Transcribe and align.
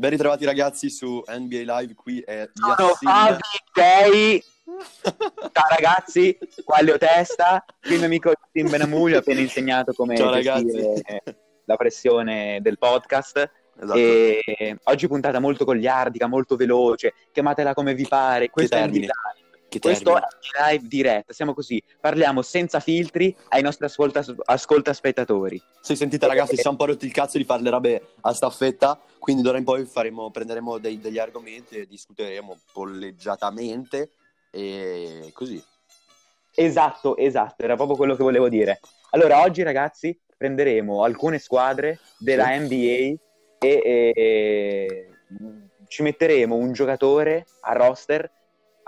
Ben 0.00 0.08
ritrovati 0.08 0.46
ragazzi 0.46 0.88
su 0.88 1.22
NBA 1.26 1.58
Live, 1.78 1.94
qui 1.94 2.20
è 2.20 2.48
Sono 2.54 2.74
Yassin. 2.74 3.06
Fabi 3.06 3.40
Gay. 3.74 4.42
Ciao 5.02 5.68
ragazzi, 5.68 6.38
qua 6.64 6.78
è 6.78 6.82
Leo 6.82 6.96
Testa, 6.96 7.62
il 7.82 7.98
mio 7.98 8.06
amico 8.06 8.32
Tim 8.50 8.70
Benamulio 8.70 9.16
ha 9.16 9.18
appena 9.18 9.40
insegnato 9.40 9.92
come 9.92 10.16
Ciao, 10.16 10.30
la 10.30 11.76
pressione 11.76 12.60
del 12.62 12.78
podcast. 12.78 13.50
Esatto. 13.78 13.98
E 13.98 14.78
oggi 14.84 15.06
puntata 15.06 15.38
molto 15.38 15.66
goliardica, 15.66 16.26
molto 16.26 16.56
veloce, 16.56 17.12
chiamatela 17.30 17.74
come 17.74 17.92
vi 17.92 18.08
pare. 18.08 18.48
Questo 18.48 18.76
è 18.76 18.78
termine. 18.78 19.04
NBA. 19.04 19.39
Che 19.70 19.78
Questo 19.78 20.14
termine. 20.14 20.26
è 20.52 20.72
Live 20.72 20.88
diretta, 20.88 21.32
siamo 21.32 21.54
così, 21.54 21.80
parliamo 22.00 22.42
senza 22.42 22.80
filtri 22.80 23.34
ai 23.50 23.62
nostri 23.62 23.84
ascolta, 23.84 24.20
ascolta 24.46 24.92
spettatori. 24.92 25.62
Sì, 25.80 25.94
sentite 25.94 26.26
ragazzi, 26.26 26.56
ci 26.56 26.62
siamo 26.62 26.76
un 26.76 26.84
po' 26.84 26.90
rotti 26.90 27.06
il 27.06 27.12
cazzo 27.12 27.38
di 27.38 27.44
fare 27.44 27.62
le 27.62 27.70
robe 27.70 28.14
a 28.22 28.32
staffetta, 28.32 29.00
quindi 29.20 29.42
d'ora 29.42 29.58
in 29.58 29.64
poi 29.64 29.84
faremo, 29.84 30.28
prenderemo 30.32 30.78
dei- 30.78 30.98
degli 30.98 31.20
argomenti 31.20 31.76
e 31.76 31.86
discuteremo 31.86 32.58
polleggiatamente 32.72 34.10
e 34.50 35.30
così. 35.32 35.62
Esatto, 36.52 37.16
esatto, 37.16 37.62
era 37.62 37.76
proprio 37.76 37.96
quello 37.96 38.16
che 38.16 38.24
volevo 38.24 38.48
dire. 38.48 38.80
Allora, 39.10 39.40
oggi 39.42 39.62
ragazzi 39.62 40.18
prenderemo 40.36 41.04
alcune 41.04 41.38
squadre 41.38 42.00
della. 42.18 42.58
NBA 42.58 42.74
e, 42.74 43.18
e- 43.60 44.12
e 44.16 45.08
ci 45.86 46.02
metteremo 46.02 46.56
un 46.56 46.72
giocatore 46.72 47.46
a 47.60 47.72
roster 47.72 48.28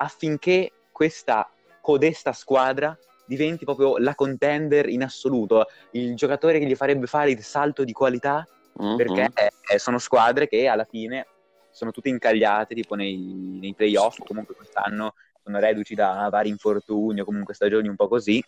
affinché 0.03 0.71
questa 0.91 1.49
codesta 1.81 2.33
squadra 2.33 2.97
diventi 3.25 3.65
proprio 3.65 3.97
la 3.99 4.15
contender 4.15 4.89
in 4.89 5.03
assoluto, 5.03 5.67
il 5.93 6.15
giocatore 6.15 6.59
che 6.59 6.67
gli 6.67 6.75
farebbe 6.75 7.07
fare 7.07 7.31
il 7.31 7.43
salto 7.43 7.85
di 7.85 7.93
qualità 7.93 8.47
Mhm. 8.75 8.97
perché 8.97 9.33
eh, 9.71 9.79
sono 9.79 9.99
squadre 9.99 10.49
che 10.49 10.67
alla 10.67 10.85
fine 10.85 11.27
sono 11.71 11.91
tutte 11.91 12.09
incagliate 12.09 12.75
tipo 12.75 12.95
nei, 12.95 13.59
nei 13.61 13.75
playoff, 13.75 14.19
comunque 14.27 14.55
quest'anno 14.55 15.15
sono 15.43 15.59
reduci 15.59 15.95
da 15.95 16.29
vari 16.31 16.49
infortuni 16.49 17.21
o 17.21 17.25
comunque 17.25 17.55
stagioni 17.55 17.89
un 17.89 17.97
po' 17.97 18.09
così 18.09 18.43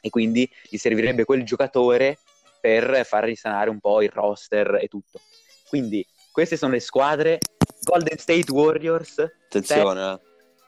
e 0.00 0.08
quindi 0.08 0.50
gli 0.68 0.76
servirebbe 0.76 1.24
quel 1.24 1.44
giocatore 1.44 2.18
per 2.60 3.04
far 3.04 3.24
risanare 3.24 3.68
un 3.70 3.80
po' 3.80 4.02
il 4.02 4.10
roster 4.10 4.78
e 4.80 4.88
tutto. 4.88 5.20
Quindi 5.68 6.06
queste 6.32 6.56
sono 6.56 6.72
le 6.72 6.80
squadre 6.80 7.38
Golden 7.82 8.18
State 8.18 8.50
Warriors, 8.50 9.18
Attenzione, 9.18 10.12
eh. 10.12 10.20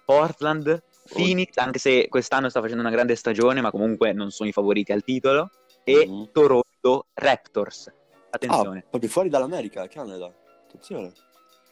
Portland, 0.04 0.82
Phoenix, 1.12 1.56
anche 1.56 1.78
se 1.78 2.08
quest'anno 2.08 2.48
sta 2.48 2.60
facendo 2.60 2.80
una 2.82 2.90
grande 2.90 3.14
stagione, 3.16 3.60
ma 3.60 3.70
comunque 3.70 4.12
non 4.12 4.30
sono 4.30 4.48
i 4.48 4.52
favoriti 4.52 4.92
al 4.92 5.02
titolo, 5.02 5.50
e 5.84 6.06
Mhm. 6.06 6.30
Toronto 6.32 7.06
Raptors. 7.14 7.88
Ah, 7.88 7.92
Attenzione. 8.30 8.84
proprio 8.88 9.10
fuori 9.10 9.28
dall'America, 9.28 9.86
Canada. 9.88 10.32
Attenzione. 10.66 11.12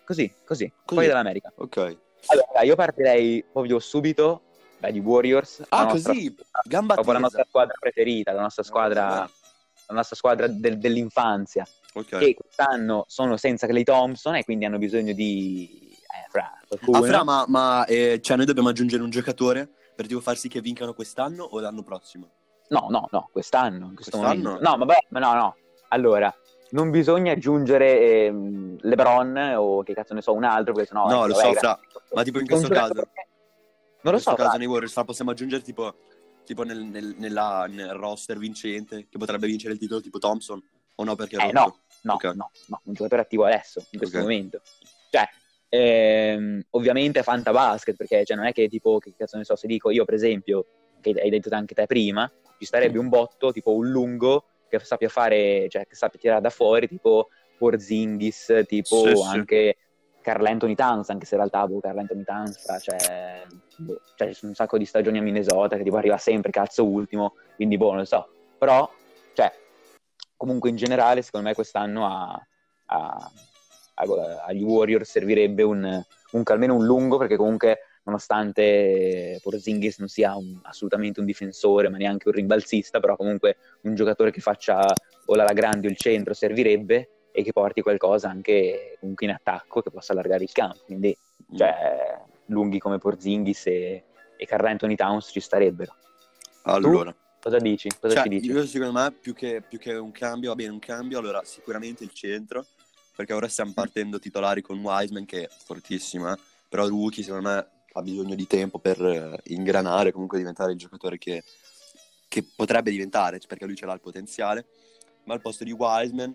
Così, 0.05 0.29
così, 0.45 0.67
Così. 0.69 0.73
fuori 0.85 1.07
dall'America. 1.07 1.53
Ok. 1.57 1.97
Allora, 2.27 2.63
io 2.63 2.75
partirei 2.75 3.43
proprio 3.51 3.79
subito 3.79 4.43
dagli 4.79 4.99
Warriors. 4.99 5.63
Ah, 5.69 5.85
nostra- 5.85 6.13
così, 6.13 6.35
gamba 6.65 6.95
proprio 6.95 7.15
la 7.15 7.21
nostra 7.21 7.45
squadra 7.49 7.75
preferita, 7.79 8.33
la 8.33 8.43
nostra 8.43 8.63
squadra, 8.63 9.07
Vabbè. 9.07 9.31
la 9.87 9.95
nostra 9.95 10.17
squadra 10.17 10.47
del- 10.49 10.79
dell'infanzia. 10.79 11.67
Ok. 11.95 12.19
Che 12.19 12.35
quest'anno 12.35 13.05
sono 13.09 13.37
senza 13.37 13.67
Clay 13.67 13.85
Thompson 13.85 14.35
e 14.37 14.45
quindi 14.45 14.65
hanno 14.65 14.79
bisogno 14.79 15.13
di... 15.13 15.90
Fra. 16.31 16.59
Ah, 16.93 17.03
Fra, 17.03 17.25
ma, 17.25 17.45
ma, 17.49 17.85
eh, 17.87 18.21
cioè, 18.23 18.37
noi 18.37 18.47
dobbiamo 18.47 18.69
aggiungere 18.69 19.03
un 19.03 19.11
giocatore 19.11 19.69
per 19.97 20.07
tipo 20.07 20.21
far 20.21 20.37
sì 20.37 20.49
che 20.49 20.61
vincano 20.61 20.95
quest'anno 20.95 21.43
o 21.43 21.59
l'anno 21.59 21.83
prossimo? 21.83 22.31
No, 22.69 22.87
no, 22.89 23.09
no, 23.11 23.29
quest'anno, 23.33 23.87
in 23.89 23.95
questo 23.97 24.17
Quest'anno? 24.17 24.51
momento. 24.51 24.71
No, 24.71 24.77
vabbè, 24.79 25.07
ma 25.09 25.19
no, 25.19 25.35
no. 25.35 25.57
Allora, 25.89 26.33
non 26.71 26.91
bisogna 26.91 27.33
aggiungere 27.33 28.27
ehm, 28.27 28.79
LeBron 28.83 29.55
o 29.57 29.83
che 29.83 29.93
cazzo 29.93 30.15
ne 30.15 30.23
so, 30.23 30.33
un 30.33 30.45
altro, 30.45 30.73
perché 30.73 30.89
sennò... 30.89 31.09
No, 31.09 31.25
eh, 31.25 31.29
lo 31.29 31.35
vabbè, 31.35 31.53
so. 31.53 31.59
Fra, 31.59 31.81
ma 32.15 32.23
tipo 32.23 32.39
in 32.39 32.47
questo 32.47 32.69
caso, 32.69 32.95
Non 32.95 33.03
lo 33.05 34.11
in 34.13 34.21
so, 34.21 34.31
questo 34.31 34.35
caso 34.37 34.57
nei 34.57 34.67
Warriors 34.69 34.93
Fra, 34.93 35.05
possiamo 35.05 35.33
aggiungere 35.33 35.63
tipo, 35.63 35.97
tipo 36.45 36.63
nel, 36.63 36.79
nel- 36.85 37.17
nella- 37.19 37.67
nel 37.69 37.91
roster 37.95 38.39
vincente 38.39 39.09
che 39.09 39.19
potrebbe 39.19 39.49
vincere 39.49 39.73
il 39.73 39.81
titolo 39.81 40.01
tipo 40.01 40.19
Thompson 40.21 40.63
o 40.95 41.05
no 41.05 41.17
perché 41.17 41.37
Eh, 41.39 41.51
no, 41.51 41.81
no, 42.03 42.15
Ok. 42.15 42.25
no, 42.37 42.51
no, 42.67 42.81
un 42.85 42.95
giocatore 42.95 43.23
attivo 43.23 43.45
adesso, 43.47 43.85
in 43.91 43.99
questo 43.99 44.19
Ok. 44.19 44.23
momento. 44.23 44.61
Cioè, 45.11 45.29
ehm, 45.71 46.61
ovviamente 46.71 47.23
Fanta 47.23 47.53
Basket, 47.53 47.97
perché 47.97 48.25
cioè, 48.25 48.37
non 48.37 48.47
è 48.47 48.53
che 48.53 48.69
tipo, 48.69 48.99
che 48.99 49.15
cazzo 49.17 49.39
ne 49.39 49.45
so, 49.45 49.57
se 49.57 49.67
dico 49.67 49.91
io 49.91 50.05
per 50.05 50.15
esempio, 50.15 50.67
che 51.01 51.13
hai 51.13 51.31
detto 51.31 51.49
anche 51.55 51.75
te 51.75 51.87
prima, 51.87 52.31
ci 52.59 52.67
starebbe 52.67 52.99
un 52.99 53.09
botto, 53.09 53.53
tipo 53.53 53.75
un 53.75 53.89
lungo, 53.89 54.45
che 54.69 54.79
sappia 54.81 55.09
fare, 55.09 55.69
cioè 55.69 55.87
che 55.87 55.95
sappia 55.95 56.19
tirare 56.21 56.41
da 56.43 56.51
fuori, 56.51 56.87
tipo 56.87 57.29
Porzingis, 57.57 58.65
tipo 58.67 58.97
Sì, 58.97 59.15
sì. 59.17 59.23
anche 59.23 59.77
Carl 60.21 60.45
Anthony 60.45 60.75
Towns, 60.75 61.09
anche 61.09 61.25
se 61.25 61.35
in 61.35 61.41
realtà 61.41 61.67
boh, 61.67 61.81
Carl 61.81 61.99
Anthony 61.99 62.25
Towns 62.25 62.63
cioè, 62.83 63.47
boh, 63.77 64.01
cioè, 64.17 64.29
ci 64.29 64.35
sono 64.35 64.51
un 64.51 64.55
sacco 64.57 64.77
di 64.77 64.85
stagioni 64.85 65.19
a 65.19 65.23
Minnesota 65.23 65.77
che 65.77 65.83
tipo 65.83 65.97
arriva 65.97 66.19
sempre 66.19 66.51
cazzo 66.51 66.85
ultimo, 66.85 67.35
quindi 67.57 67.77
boh, 67.77 67.89
non 67.89 67.99
lo 67.99 68.05
so. 68.05 68.29
Però, 68.59 68.89
cioè, 69.33 69.51
comunque 70.37 70.69
in 70.71 70.77
generale, 70.77 71.23
secondo 71.23 71.49
me 71.49 71.55
quest'anno 71.55 72.07
a, 72.07 72.47
a- 72.87 72.97
a- 73.07 73.33
agli 74.47 74.63
Warriors 74.63 75.11
servirebbe 75.11 75.63
un, 75.63 76.03
un- 76.33 76.43
almeno 76.45 76.75
un 76.75 76.85
lungo, 76.85 77.19
perché 77.19 77.37
comunque 77.37 77.79
nonostante 78.05 79.39
Porzingis 79.43 79.99
non 79.99 80.09
sia 80.09 80.35
un- 80.37 80.59
assolutamente 80.63 81.21
un 81.21 81.27
difensore, 81.27 81.89
ma 81.89 81.97
neanche 81.97 82.29
un 82.29 82.35
rimbalzista, 82.35 83.01
però 83.01 83.17
comunque 83.17 83.57
un 83.83 83.95
giocatore 83.95 84.31
che 84.31 84.41
faccia 84.41 84.93
o 85.27 85.35
la 85.35 85.53
grande 85.53 85.87
o 85.87 85.91
il 85.91 85.97
centro 85.97 86.35
servirebbe 86.35 87.09
e 87.33 87.43
che 87.43 87.53
porti 87.53 87.81
qualcosa 87.83 88.29
anche 88.29 88.97
comunque 88.99 89.27
in 89.27 89.33
attacco 89.33 89.83
che 89.83 89.91
possa 89.91 90.13
allargare 90.13 90.43
il 90.45 90.53
campo. 90.53 90.81
Quindi, 90.87 91.17
Mm. 91.53 91.57
cioè, 91.57 92.21
lunghi 92.47 92.79
come 92.79 92.99
Porzingis 92.99 93.67
e, 93.67 94.05
e 94.37 94.47
Carl 94.47 94.67
Anthony 94.67 94.95
Towns 94.95 95.31
ci 95.33 95.41
starebbero. 95.41 95.95
Allora, 96.63 97.15
Cosa 97.41 97.57
dici? 97.59 97.89
Cosa 97.99 98.15
cioè, 98.15 98.23
ci 98.25 98.29
dici? 98.29 98.51
io 98.51 98.67
secondo 98.67 99.01
me 99.01 99.11
più 99.13 99.33
che, 99.33 99.63
più 99.67 99.79
che 99.79 99.95
un 99.95 100.13
cambio, 100.13 100.51
va 100.51 100.57
bene 100.57 100.71
un 100.71 100.79
cambio, 100.79 101.19
allora 101.19 101.41
sicuramente 101.43 102.05
il 102.05 102.11
centro, 102.13 102.67
perché 103.21 103.35
ora 103.35 103.49
stiamo 103.49 103.73
partendo 103.75 104.19
titolari 104.19 104.63
con 104.63 104.79
Wiseman 104.79 105.27
che 105.27 105.43
è 105.43 105.49
fortissimo, 105.51 106.33
eh, 106.33 106.39
però 106.67 106.89
Rookie 106.89 107.23
secondo 107.23 107.51
me 107.51 107.69
ha 107.93 108.01
bisogno 108.01 108.35
di 108.35 108.47
tempo 108.47 108.79
per 108.79 108.99
eh, 108.99 109.39
ingranare, 109.53 110.11
comunque 110.11 110.39
diventare 110.39 110.73
il 110.73 110.79
giocatore 110.79 111.19
che, 111.19 111.45
che 112.29 112.43
potrebbe 112.57 112.91
diventare, 112.91 113.39
perché 113.47 113.67
lui 113.67 113.77
ce 113.77 113.85
l'ha 113.85 113.93
il 113.93 114.01
potenziale, 114.01 114.65
ma 115.25 115.35
al 115.35 115.43
posto 115.43 115.65
di 115.65 115.73
Wiseman, 115.73 116.35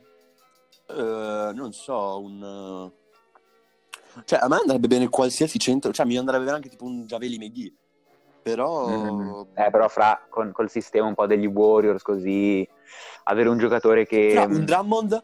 eh, 0.90 1.52
non 1.56 1.74
so, 1.74 2.22
un... 2.22 2.94
eh, 4.16 4.22
Cioè, 4.24 4.40
a 4.40 4.48
me 4.48 4.58
andrebbe 4.58 4.88
bene 4.88 5.10
qualsiasi 5.10 5.58
centro, 5.58 5.92
cioè 5.92 6.06
mi 6.06 6.18
andrebbe 6.18 6.44
bene 6.44 6.58
anche 6.58 6.70
tipo 6.70 6.86
un 6.86 7.06
Javeli 7.08 7.40
McGee, 7.40 7.74
però... 8.44 8.88
Mm. 8.90 9.42
Eh, 9.56 9.72
però 9.72 9.88
fra 9.88 10.24
con, 10.30 10.52
col 10.52 10.70
sistema 10.70 11.08
un 11.08 11.16
po' 11.16 11.26
degli 11.26 11.48
Warriors 11.48 12.04
così 12.04 12.68
avere 13.24 13.50
un 13.50 13.58
giocatore 13.58 14.06
che 14.06 14.34
Fra, 14.34 14.44
un 14.44 14.66
Drummond? 14.66 15.24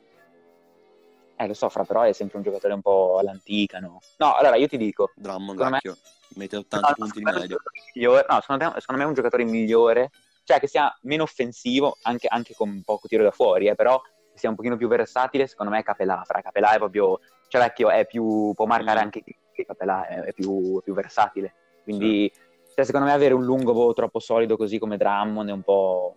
Eh 1.44 1.48
lo 1.48 1.54
so 1.54 1.70
fra 1.70 1.84
però 1.84 2.02
è 2.02 2.14
sempre 2.14 2.38
un 2.38 2.44
giocatore 2.44 2.74
un 2.74 2.82
po' 2.82 3.18
all'antica 3.20 3.80
no 3.80 4.00
no 4.18 4.36
allora 4.36 4.56
io 4.56 4.68
ti 4.68 4.78
dico 4.78 5.12
Drummond, 5.16 5.58
Secondo 5.58 5.64
me- 5.72 5.80
vecchio, 5.84 5.98
mette 6.36 6.56
80 6.58 6.88
no, 6.88 6.94
punti 6.96 7.18
in 7.20 7.24
media. 7.26 7.58
migliore- 7.94 8.26
no, 8.30 8.40
secondo 8.42 8.64
me, 8.66 8.72
secondo 8.80 9.02
me 9.02 9.04
è 9.04 9.08
un 9.10 9.14
giocatore 9.16 9.44
migliore 9.44 10.10
cioè 10.44 10.60
che 10.60 10.68
sia 10.68 10.96
meno 11.02 11.24
offensivo 11.24 11.98
anche, 12.04 12.28
anche 12.28 12.54
con 12.56 12.82
poco 12.86 13.08
tiro 13.08 13.24
da 13.24 13.32
fuori 13.32 13.68
eh, 13.68 13.76
però 13.76 14.00
che 14.02 14.38
sia 14.38 14.50
un 14.50 14.56
pochino 14.56 14.78
più 14.78 14.88
versatile 14.88 15.48
secondo 15.48 15.72
me 15.72 15.80
è 15.80 15.84
Capelà 15.84 16.22
fra 16.26 16.42
Capelà 16.42 16.74
è 16.74 16.78
proprio 16.78 17.20
cioè 17.48 17.62
vecchio 17.62 17.90
è 17.90 18.06
più 18.06 18.54
può 18.56 18.66
marcare 18.66 19.00
Mm. 19.00 19.04
anche 19.04 19.24
che 19.24 19.66
Capelà 19.66 20.08
è, 20.08 20.22
è 20.22 20.34
più, 20.34 20.80
più 20.84 20.94
versatile 20.94 21.54
quindi 21.84 22.32
cioè, 22.74 22.86
secondo 22.86 23.08
me 23.08 23.12
avere 23.14 23.34
un 23.34 23.44
lungo 23.44 23.74
boh, 23.74 23.92
troppo 23.94 24.20
solido 24.20 24.56
così 24.56 24.80
come 24.80 24.96
Drummond 24.96 25.50
è 25.50 25.52
un 25.52 25.62
po', 25.62 26.16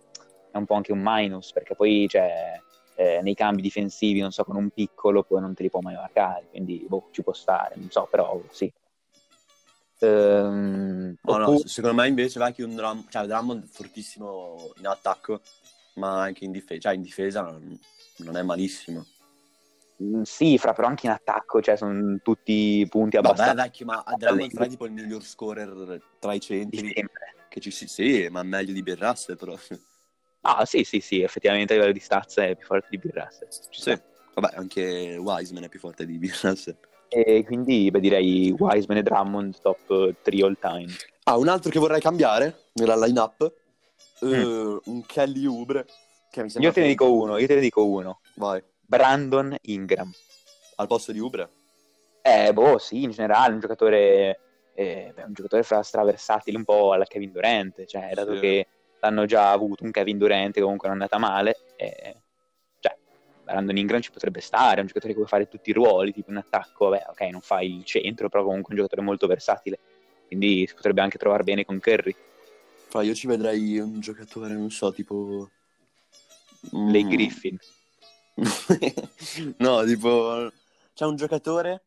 è 0.51 0.57
un 0.57 0.65
po' 0.65 0.75
anche 0.75 0.93
un 0.93 1.01
minus, 1.03 1.51
perché 1.51 1.75
poi 1.75 2.07
cioè, 2.07 2.61
eh, 2.95 3.21
nei 3.21 3.35
cambi 3.35 3.61
difensivi, 3.61 4.19
non 4.19 4.31
so, 4.31 4.43
con 4.43 4.55
un 4.55 4.69
piccolo 4.69 5.23
poi 5.23 5.41
non 5.41 5.53
te 5.53 5.63
li 5.63 5.69
può 5.69 5.81
mai 5.81 5.95
marcare, 5.95 6.47
quindi 6.49 6.85
boh, 6.87 7.09
ci 7.11 7.21
può 7.21 7.33
stare, 7.33 7.75
non 7.77 7.89
so, 7.89 8.07
però 8.09 8.41
sì. 8.49 8.71
Ehm, 9.99 11.15
No, 11.21 11.37
no, 11.37 11.43
oppure- 11.49 11.67
secondo 11.67 12.01
me 12.01 12.07
invece 12.07 12.39
vecchio 12.39 12.65
un 12.65 12.75
Drummond, 12.75 13.09
cioè 13.09 13.25
Drummond 13.25 13.65
fortissimo 13.67 14.73
in 14.77 14.87
attacco, 14.87 15.41
ma 15.95 16.21
anche 16.21 16.45
in 16.45 16.51
difesa, 16.51 16.81
cioè 16.81 16.93
in 16.93 17.01
difesa 17.01 17.41
non, 17.41 17.79
non 18.17 18.37
è 18.37 18.43
malissimo. 18.43 19.05
mm, 20.01 20.21
sì, 20.23 20.57
fra, 20.57 20.73
però 20.73 20.87
anche 20.87 21.07
in 21.07 21.13
attacco, 21.13 21.61
cioè 21.61 21.77
sono 21.77 22.19
tutti 22.21 22.85
punti 22.89 23.15
Vabbè 23.15 23.27
abbastanza 23.29 23.63
vecchio, 23.63 23.85
ma 23.85 24.03
Drummond 24.17 24.57
è 24.57 24.67
tipo 24.67 24.85
il 24.85 24.91
miglior 24.91 25.23
scorer 25.23 26.01
tra 26.19 26.33
i 26.33 26.39
di 26.39 26.45
centri 26.45 26.91
sempre. 26.93 27.35
che 27.49 27.59
ci 27.59 27.71
si... 27.71 27.87
Sì, 27.87 28.27
ma 28.29 28.43
meglio 28.43 28.73
di 28.73 28.83
Bill 28.83 28.97
Russell 28.97 29.37
però. 29.37 29.57
Ah, 30.47 30.63
sì, 30.65 30.83
sì, 30.83 30.99
sì, 30.99 31.21
effettivamente 31.21 31.73
a 31.73 31.75
livello 31.77 31.93
di 31.93 31.99
stats 31.99 32.37
è 32.37 32.55
più 32.55 32.65
forte 32.67 32.87
di 32.91 32.97
Bill 32.99 33.11
Russell. 33.13 33.47
Ci 33.69 33.81
Sì. 33.81 33.99
Vabbè, 34.35 34.55
anche 34.57 35.17
Wiseman 35.17 35.63
è 35.63 35.69
più 35.69 35.79
forte 35.79 36.05
di 36.05 36.17
Bill 36.19 36.33
Russell. 36.41 36.75
E 37.07 37.43
quindi 37.45 37.89
beh, 37.89 37.99
direi 37.99 38.51
Wiseman 38.51 38.97
e 38.97 39.03
Drummond 39.03 39.59
top 39.61 40.15
3 40.21 40.43
all 40.43 40.57
time. 40.59 40.91
Ah, 41.23 41.37
un 41.37 41.47
altro 41.47 41.71
che 41.71 41.79
vorrei 41.79 41.99
cambiare 42.01 42.65
nella 42.73 42.95
line-up, 42.95 43.53
Mm. 44.23 44.31
eh, 44.33 44.79
un 44.85 45.05
Kelly 45.05 45.45
Oubre, 45.45 45.85
che 46.31 46.41
mi 46.43 46.49
sembra 46.49 46.69
Io 46.69 46.75
te 46.75 46.81
ne 46.81 46.87
dico 46.87 47.11
uno, 47.11 47.37
io 47.37 47.47
te 47.47 47.55
ne 47.55 47.61
dico 47.61 47.85
uno. 47.85 48.19
Vai, 48.35 48.61
Brandon 48.81 49.55
Ingram. 49.63 50.11
al 50.77 50.87
posto 50.87 51.11
di 51.11 51.19
Oubre? 51.19 51.49
Eh, 52.21 52.51
boh, 52.53 52.77
sì, 52.77 53.03
in 53.03 53.11
generale, 53.11 53.53
un 53.53 53.59
giocatore, 53.61 54.39
eh, 54.73 55.13
un 55.25 55.31
giocatore 55.33 55.63
fra 55.63 55.81
straversatile 55.81 56.57
un 56.57 56.65
po' 56.65 56.91
alla 56.91 57.05
Kevin 57.05 57.31
Durant, 57.31 57.85
cioè, 57.85 58.11
dato 58.13 58.33
Sì. 58.35 58.39
che 58.41 58.67
l'hanno 59.05 59.25
già 59.25 59.51
avuto 59.51 59.83
un 59.83 59.91
Kevin 59.91 60.17
Durant 60.17 60.53
che 60.53 60.61
comunque 60.61 60.87
non 60.87 60.97
è 60.97 61.01
andata 61.01 61.19
male, 61.19 61.57
eh, 61.75 62.15
cioè, 62.79 62.97
Brandon 63.43 63.77
Ingram 63.77 64.01
ci 64.01 64.11
potrebbe 64.11 64.41
stare, 64.41 64.77
è 64.77 64.79
un 64.81 64.87
giocatore 64.87 65.13
che 65.13 65.19
può 65.19 65.27
fare 65.27 65.47
tutti 65.47 65.69
i 65.69 65.73
ruoli, 65.73 66.11
tipo 66.11 66.31
in 66.31 66.37
attacco, 66.37 66.89
vabbè, 66.89 67.05
ok, 67.09 67.21
non 67.31 67.41
fa 67.41 67.61
il 67.61 67.83
centro, 67.85 68.29
però 68.29 68.43
comunque 68.43 68.69
è 68.69 68.71
un 68.71 68.77
giocatore 68.77 69.01
molto 69.05 69.27
versatile, 69.27 69.79
quindi 70.27 70.65
si 70.67 70.73
potrebbe 70.73 71.01
anche 71.01 71.17
trovare 71.17 71.43
bene 71.43 71.65
con 71.65 71.79
Curry. 71.79 72.15
Fra, 72.87 73.03
io 73.03 73.13
ci 73.13 73.27
vedrei 73.27 73.77
un 73.79 73.99
giocatore, 73.99 74.53
non 74.53 74.71
so, 74.71 74.91
tipo... 74.91 75.49
Mm. 76.75 76.89
Lei 76.89 77.07
Griffin. 77.07 77.57
no, 79.57 79.83
tipo... 79.83 80.51
C'è 80.93 81.05
un 81.05 81.15
giocatore 81.15 81.83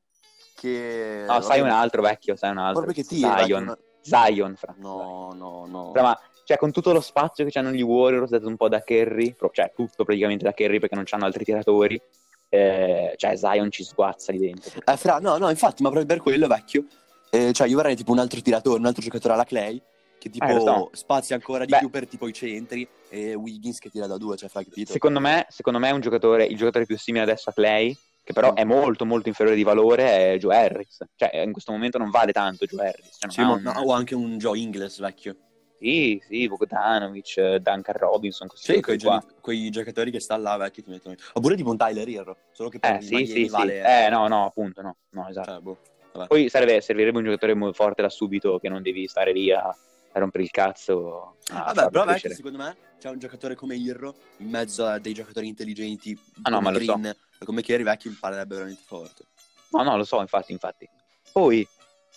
che... 0.54 1.24
No, 1.26 1.40
sai 1.40 1.60
un 1.60 1.70
altro 1.70 2.02
vecchio, 2.02 2.36
sai 2.36 2.50
un 2.50 2.58
altro. 2.58 2.82
Proprio 2.82 3.02
che 3.02 3.08
tira. 3.08 3.42
Zion. 3.44 3.62
ecco, 3.64 3.78
Zion, 4.02 4.54
fra. 4.56 4.74
No, 4.78 5.32
no, 5.34 5.66
no. 5.66 5.90
Fra, 5.92 6.02
ma 6.02 6.20
cioè, 6.48 6.56
con 6.56 6.72
tutto 6.72 6.94
lo 6.94 7.02
spazio 7.02 7.44
che 7.44 7.58
hanno 7.58 7.72
gli 7.72 7.82
Warriors, 7.82 8.30
dato 8.30 8.46
un 8.48 8.56
po' 8.56 8.70
da 8.70 8.80
Kerry, 8.82 9.36
cioè 9.52 9.70
tutto 9.76 10.02
praticamente 10.04 10.44
da 10.44 10.54
Kerry 10.54 10.78
perché 10.78 10.94
non 10.94 11.04
hanno 11.10 11.26
altri 11.26 11.44
tiratori, 11.44 12.00
eh, 12.48 13.12
cioè 13.16 13.36
Zion 13.36 13.70
ci 13.70 13.84
sguazza 13.84 14.32
lì 14.32 14.38
dentro. 14.38 14.80
Eh, 14.82 14.96
fra, 14.96 15.18
no, 15.18 15.36
no, 15.36 15.50
infatti, 15.50 15.82
ma 15.82 15.90
proprio 15.90 16.06
per 16.16 16.22
quello, 16.22 16.46
vecchio. 16.46 16.86
eh, 17.28 17.52
cioè, 17.52 17.68
io 17.68 17.76
vorrei 17.76 17.96
tipo 17.96 18.12
un 18.12 18.18
altro 18.18 18.40
tiratore, 18.40 18.78
un 18.78 18.86
altro 18.86 19.02
giocatore 19.02 19.34
alla 19.34 19.44
Clay, 19.44 19.78
che 20.18 20.30
tipo 20.30 20.46
Eh, 20.46 20.58
so. 20.58 20.88
spazia 20.94 21.34
ancora 21.34 21.66
di 21.66 21.72
Beh. 21.72 21.80
più 21.80 21.90
per 21.90 22.08
tipo 22.08 22.26
i 22.26 22.32
centri, 22.32 22.88
e 23.10 23.34
Wiggins 23.34 23.78
che 23.78 23.90
tira 23.90 24.06
da 24.06 24.16
due, 24.16 24.38
cioè, 24.38 24.48
fra, 24.48 24.62
capito? 24.62 24.90
Secondo 24.90 25.20
me, 25.20 25.44
secondo 25.50 25.78
me 25.78 25.90
è 25.90 25.92
un 25.92 26.00
giocatore, 26.00 26.46
il 26.46 26.56
giocatore 26.56 26.86
più 26.86 26.96
simile 26.96 27.24
adesso 27.24 27.50
a 27.50 27.52
Clay, 27.52 27.94
che 28.24 28.32
però 28.32 28.54
è 28.54 28.64
molto 28.64 29.04
molto 29.04 29.28
inferiore 29.28 29.54
di 29.54 29.64
valore, 29.64 30.32
è 30.32 30.38
Joe 30.38 30.56
Harris. 30.56 31.04
Cioè, 31.14 31.36
in 31.36 31.52
questo 31.52 31.72
momento 31.72 31.98
non 31.98 32.08
vale 32.08 32.32
tanto 32.32 32.64
Joe 32.64 32.88
Harris. 32.88 33.16
Cioè, 33.18 33.30
Sì, 33.30 33.40
ma- 33.42 33.52
un- 33.52 33.60
no, 33.62 33.72
o 33.72 33.92
anche 33.92 34.14
un 34.14 34.38
Joe 34.38 34.58
Ingles, 34.58 34.98
vecchio. 35.00 35.36
Sì, 35.78 36.20
sì, 36.26 36.48
Bogdanovic, 36.48 37.36
eh, 37.36 37.60
Duncan 37.60 37.96
Robinson, 37.96 38.48
questi 38.48 38.74
Sì, 38.74 38.80
quei, 38.80 38.98
qua. 38.98 39.18
gio- 39.18 39.34
quei 39.40 39.70
giocatori 39.70 40.10
che 40.10 40.18
sta 40.20 40.36
là, 40.36 40.56
vecchio, 40.56 40.82
ti 40.82 40.90
mettono... 40.90 41.14
Oppure 41.34 41.54
tipo 41.54 41.70
un 41.70 41.76
Tyler 41.76 42.08
Hero, 42.08 42.36
solo 42.52 42.68
che 42.68 42.80
per 42.80 42.96
Eh, 42.96 43.00
sì, 43.00 43.26
sì, 43.26 43.44
sì. 43.44 43.48
vale... 43.48 44.06
Eh, 44.06 44.08
no, 44.08 44.26
no, 44.26 44.46
appunto, 44.46 44.82
no, 44.82 44.96
no, 45.10 45.28
esatto. 45.28 45.50
Cioè, 45.52 45.60
boh. 45.60 45.78
Poi 46.26 46.48
sarebbe- 46.48 46.80
servirebbe 46.80 47.18
un 47.18 47.24
giocatore 47.24 47.54
molto 47.54 47.74
forte 47.74 48.02
da 48.02 48.08
subito, 48.08 48.58
che 48.58 48.68
non 48.68 48.82
devi 48.82 49.06
stare 49.06 49.32
lì 49.32 49.52
a, 49.52 49.62
a 49.62 50.18
rompere 50.18 50.42
il 50.42 50.50
cazzo. 50.50 51.36
Vabbè, 51.48 51.90
però 51.90 52.04
crescere. 52.04 52.34
secondo 52.34 52.58
me 52.58 52.76
c'è 52.98 53.08
un 53.08 53.18
giocatore 53.18 53.54
come 53.54 53.76
Irro 53.76 54.14
in 54.38 54.50
mezzo 54.50 54.84
a 54.84 54.98
dei 54.98 55.14
giocatori 55.14 55.46
intelligenti 55.46 56.18
Ah, 56.42 56.50
no, 56.50 56.60
ma 56.60 56.70
lo 56.70 56.80
so. 56.80 56.94
Green, 56.98 57.16
come 57.44 57.62
Kerry 57.62 57.84
vecchio 57.84 58.10
imparerebbe 58.10 58.54
veramente 58.54 58.82
forte. 58.84 59.24
No, 59.70 59.82
no, 59.84 59.96
lo 59.96 60.04
so, 60.04 60.20
infatti, 60.20 60.52
infatti. 60.52 60.88
Poi, 61.32 61.66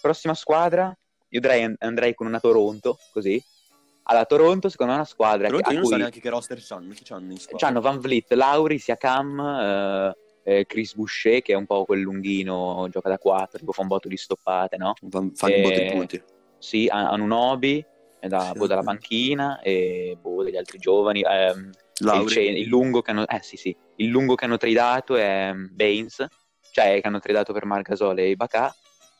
prossima 0.01 0.33
squadra, 0.33 0.93
io 1.29 1.41
andrei 1.79 2.15
con 2.15 2.27
una 2.27 2.39
Toronto, 2.39 2.97
così. 3.11 3.41
Alla 4.03 4.25
Toronto, 4.25 4.67
secondo 4.69 4.91
me 4.93 4.97
è 4.97 5.01
una 5.01 5.09
squadra 5.09 5.47
Però 5.47 5.59
che, 5.59 5.69
io 5.69 5.73
non 5.75 5.83
so 5.83 5.89
cui 5.89 5.97
neanche 5.99 6.19
che 6.19 6.29
roster 6.29 6.59
c'hanno, 6.61 6.93
chi 6.93 7.03
c'hanno 7.03 7.31
in 7.31 7.37
squadra? 7.37 7.67
c'hanno 7.67 7.81
Van 7.81 7.99
Vliet, 7.99 8.31
Lauri, 8.33 8.79
Siakam, 8.79 9.39
eh, 9.39 10.17
eh, 10.43 10.65
Chris 10.65 10.95
Boucher, 10.95 11.41
che 11.41 11.53
è 11.53 11.55
un 11.55 11.65
po' 11.65 11.85
quel 11.85 12.01
lunghino, 12.01 12.87
gioca 12.89 13.09
da 13.09 13.17
4, 13.17 13.59
tipo 13.59 13.71
fa 13.71 13.81
un 13.81 13.87
botto 13.87 14.07
di 14.07 14.17
stoppate, 14.17 14.77
no? 14.77 14.93
Fan- 15.09 15.33
Fanno 15.35 15.55
un 15.55 15.61
botto 15.61 15.79
di 15.79 15.85
Eh, 15.85 15.91
punti. 15.91 16.23
Sì, 16.57 16.87
An- 16.91 17.05
Anunobi, 17.05 17.85
eh, 18.19 18.27
da, 18.27 18.49
Sì. 18.51 18.57
boh, 18.57 18.67
dalla 18.67 18.83
panchina, 18.83 19.59
e 19.61 20.17
boh, 20.19 20.43
degli 20.43 20.57
altri 20.57 20.77
giovani. 20.77 21.21
ehm, 21.21 21.69
il, 21.99 22.37
il 22.37 22.67
lungo 22.67 23.01
che 23.01 23.11
hanno, 23.11 23.27
eh, 23.27 23.39
sì, 23.43 23.57
sì, 23.57 23.75
il 23.97 24.07
lungo 24.07 24.33
che 24.35 24.45
hanno 24.45 24.57
tradato 24.57 25.15
è 25.15 25.53
mm, 25.53 25.65
Baines, 25.71 26.25
cioè 26.71 26.99
che 26.99 27.07
hanno 27.07 27.19
tradato 27.19 27.53
per 27.53 27.65
Margasol 27.65 28.17
e 28.17 28.29
Ibaka. 28.29 28.73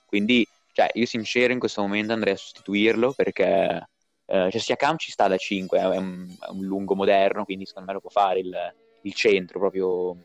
Quindi, 0.08 0.46
cioè, 0.74 0.90
io 0.94 1.06
sincero 1.06 1.54
in 1.54 1.60
questo 1.60 1.82
momento 1.82 2.14
andrei 2.14 2.34
a 2.34 2.38
sostituirlo 2.38 3.14
perché 3.14 3.88
eh, 4.32 4.50
cioè, 4.50 4.60
Siakam 4.62 4.98
ci 4.98 5.12
sta 5.12 5.28
da 5.28 5.38
5, 5.38 5.80
è 5.80 5.98
un, 5.98 6.28
è 6.40 6.50
un 6.50 6.64
lungo 6.64 6.96
moderno, 6.96 7.44
quindi 7.44 7.66
secondo 7.66 7.90
me 7.90 7.94
lo 7.96 8.02
può 8.02 8.10
fare 8.10 8.40
il, 8.40 8.74
il 9.02 9.14
centro 9.14 9.60
proprio. 9.60 10.16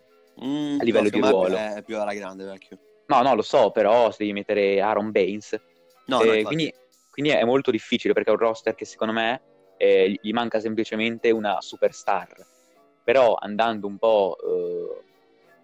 Mm, 0.45 0.79
a 0.81 0.85
livello 0.85 1.09
no, 1.11 1.11
di 1.11 1.21
ruolo. 1.21 1.57
È 1.57 1.83
più 1.85 1.99
alla 1.99 2.15
grande, 2.15 2.45
vecchio. 2.45 2.79
No, 3.07 3.23
no, 3.23 3.35
lo 3.35 3.43
so, 3.43 3.71
però 3.71 4.11
se 4.11 4.19
devi 4.21 4.33
mettere 4.33 4.81
Aaron 4.81 5.11
Baines, 5.11 5.59
No, 6.07 6.23
eh, 6.23 6.43
no, 6.43 6.47
quindi, 6.47 6.73
quindi 7.11 7.31
è 7.33 7.45
molto 7.45 7.71
difficile 7.71 8.13
perché 8.13 8.31
è 8.31 8.33
un 8.33 8.39
roster 8.39 8.75
che 8.75 8.85
secondo 8.85 9.13
me 9.13 9.41
eh, 9.77 10.19
gli 10.21 10.33
manca 10.33 10.61
semplicemente 10.61 11.31
una 11.31 11.61
superstar. 11.61 12.47
Però 13.05 13.35
andando 13.35 13.87
un 13.87 13.99
po' 13.99 14.37
eh, 14.43 15.03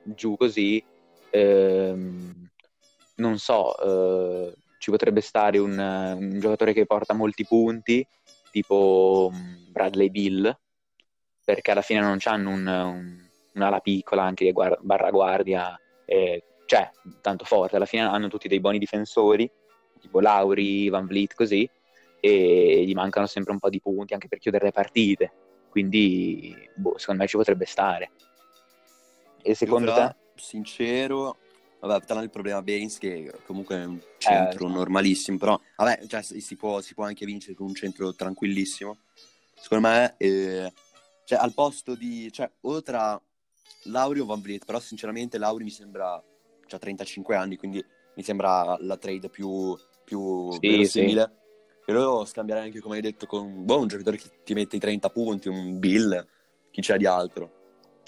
giù 0.04 0.36
così, 0.36 0.82
ehm, 1.30 2.48
non 3.16 3.38
so, 3.38 3.76
eh, 3.78 4.54
ci 4.82 4.90
potrebbe 4.90 5.20
stare 5.20 5.58
un, 5.58 5.78
un 5.78 6.40
giocatore 6.40 6.72
che 6.72 6.86
porta 6.86 7.14
molti 7.14 7.46
punti, 7.46 8.04
tipo 8.50 9.30
mm, 9.32 9.70
Bradley 9.70 10.10
Bill, 10.10 10.58
perché 11.44 11.70
alla 11.70 11.82
fine 11.82 12.00
non 12.00 12.18
hanno 12.24 12.50
un, 12.50 12.66
un- 12.66 13.28
un'ala 13.54 13.78
piccola 13.78 14.24
anche 14.24 14.44
di 14.44 14.50
guar- 14.50 14.80
barra 14.82 15.10
guardia, 15.12 15.80
eh, 16.04 16.42
cioè 16.66 16.90
tanto 17.20 17.44
forte, 17.44 17.76
alla 17.76 17.84
fine 17.84 18.02
hanno 18.02 18.26
tutti 18.26 18.48
dei 18.48 18.58
buoni 18.58 18.80
difensori, 18.80 19.48
tipo 20.00 20.18
Lauri, 20.18 20.88
Van 20.88 21.06
Vliet, 21.06 21.34
così, 21.34 21.68
e 22.18 22.82
gli 22.84 22.92
mancano 22.92 23.26
sempre 23.26 23.52
un 23.52 23.60
po' 23.60 23.70
di 23.70 23.80
punti 23.80 24.14
anche 24.14 24.26
per 24.26 24.38
chiudere 24.40 24.64
le 24.64 24.72
partite. 24.72 25.32
Quindi, 25.70 26.56
boh, 26.74 26.98
secondo 26.98 27.22
me 27.22 27.28
ci 27.28 27.36
potrebbe 27.36 27.66
stare. 27.66 28.10
E 29.42 29.54
secondo 29.54 29.90
Io 29.90 29.94
te? 29.94 30.16
Sincero, 30.34 31.36
vabbè, 31.86 32.04
tra 32.04 32.20
il 32.20 32.30
problema 32.30 32.62
Baines 32.62 32.98
che 32.98 33.32
comunque 33.44 33.76
è 33.76 33.84
un 33.84 34.00
centro 34.18 34.68
sì. 34.68 34.72
normalissimo, 34.72 35.38
però 35.38 35.60
vabbè, 35.76 36.06
cioè, 36.06 36.22
si, 36.22 36.56
può, 36.56 36.80
si 36.80 36.94
può 36.94 37.04
anche 37.04 37.26
vincere 37.26 37.54
con 37.54 37.66
un 37.66 37.74
centro 37.74 38.14
tranquillissimo. 38.14 38.98
Secondo 39.54 39.88
me, 39.88 40.14
eh, 40.16 40.72
cioè, 41.24 41.38
al 41.38 41.52
posto 41.54 41.94
di, 41.94 42.30
cioè, 42.32 42.50
o 42.62 42.82
tra 42.82 43.20
Lauri 43.84 44.20
o 44.20 44.24
Van 44.24 44.40
Vliet, 44.40 44.64
però 44.64 44.80
sinceramente 44.80 45.38
Lauri 45.38 45.64
mi 45.64 45.70
sembra, 45.70 46.14
ha 46.14 46.78
35 46.78 47.36
anni, 47.36 47.56
quindi 47.56 47.84
mi 48.14 48.22
sembra 48.22 48.76
la 48.80 48.96
trade 48.96 49.28
più, 49.28 49.76
più 50.04 50.50
Sì, 50.52 50.68
verosimile. 50.68 51.36
E 51.84 51.92
lo 51.92 52.24
scambierei 52.24 52.66
anche, 52.66 52.80
come 52.80 52.96
hai 52.96 53.00
detto, 53.00 53.26
con 53.26 53.64
boh, 53.64 53.80
un 53.80 53.88
giocatore 53.88 54.16
che 54.16 54.30
ti 54.44 54.54
mette 54.54 54.76
i 54.76 54.78
30 54.78 55.10
punti, 55.10 55.48
un 55.48 55.80
Bill, 55.80 56.26
chi 56.70 56.80
c'è 56.80 56.96
di 56.96 57.06
altro. 57.06 57.61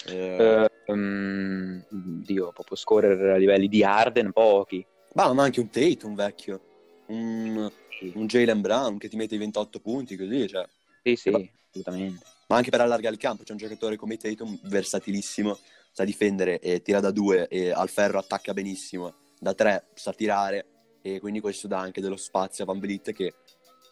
Eh, 0.07 0.67
Eh, 0.87 0.93
mm, 0.93 1.81
Dio, 1.89 2.53
proprio 2.53 2.77
scorrere 2.77 3.33
a 3.33 3.37
livelli 3.37 3.69
di 3.69 3.83
Arden, 3.85 4.33
pochi. 4.33 4.85
Ma 5.15 5.33
ma 5.33 5.45
anche 5.45 5.61
un 5.61 5.71
Tate, 5.71 6.05
un 6.05 6.15
vecchio. 6.15 6.61
Un, 7.07 7.71
Sì, 7.99 8.13
un 8.15 8.27
Jalen 8.27 8.61
Brown 8.61 8.99
che 8.99 9.09
ti 9.09 9.17
mette 9.17 9.35
i 9.35 9.39
28 9.39 9.81
punti, 9.81 10.17
così, 10.17 10.47
cioè. 10.49 10.67
sì, 11.03 11.17
sì, 11.17 11.31
Ma- 11.31 11.43
assolutamente. 11.69 12.25
Ma 12.49 12.57
anche 12.57 12.71
per 12.71 12.81
allargare 12.81 13.15
il 13.15 13.21
campo, 13.21 13.43
c'è 13.43 13.53
un 13.53 13.59
giocatore 13.59 13.97
come 13.97 14.17
Tatum 14.17 14.59
versatilissimo, 14.65 15.59
sa 15.93 16.05
difendere 16.05 16.59
e 16.59 16.83
tira 16.83 17.01
da 17.01 17.11
due 17.11 17.49
e 17.49 17.71
al 17.71 17.89
ferro 17.89 18.19
attacca 18.19 18.53
benissimo, 18.53 19.15
da 19.39 19.55
tre 19.55 19.87
sa 19.95 20.13
tirare 20.13 20.67
e 21.01 21.21
quindi 21.21 21.41
questo 21.41 21.67
dà 21.69 21.79
anche 21.79 22.01
dello 22.01 22.17
spazio 22.17 22.65
a 22.65 22.67
Van 22.67 22.79
Vliet 22.79 23.13
che 23.13 23.35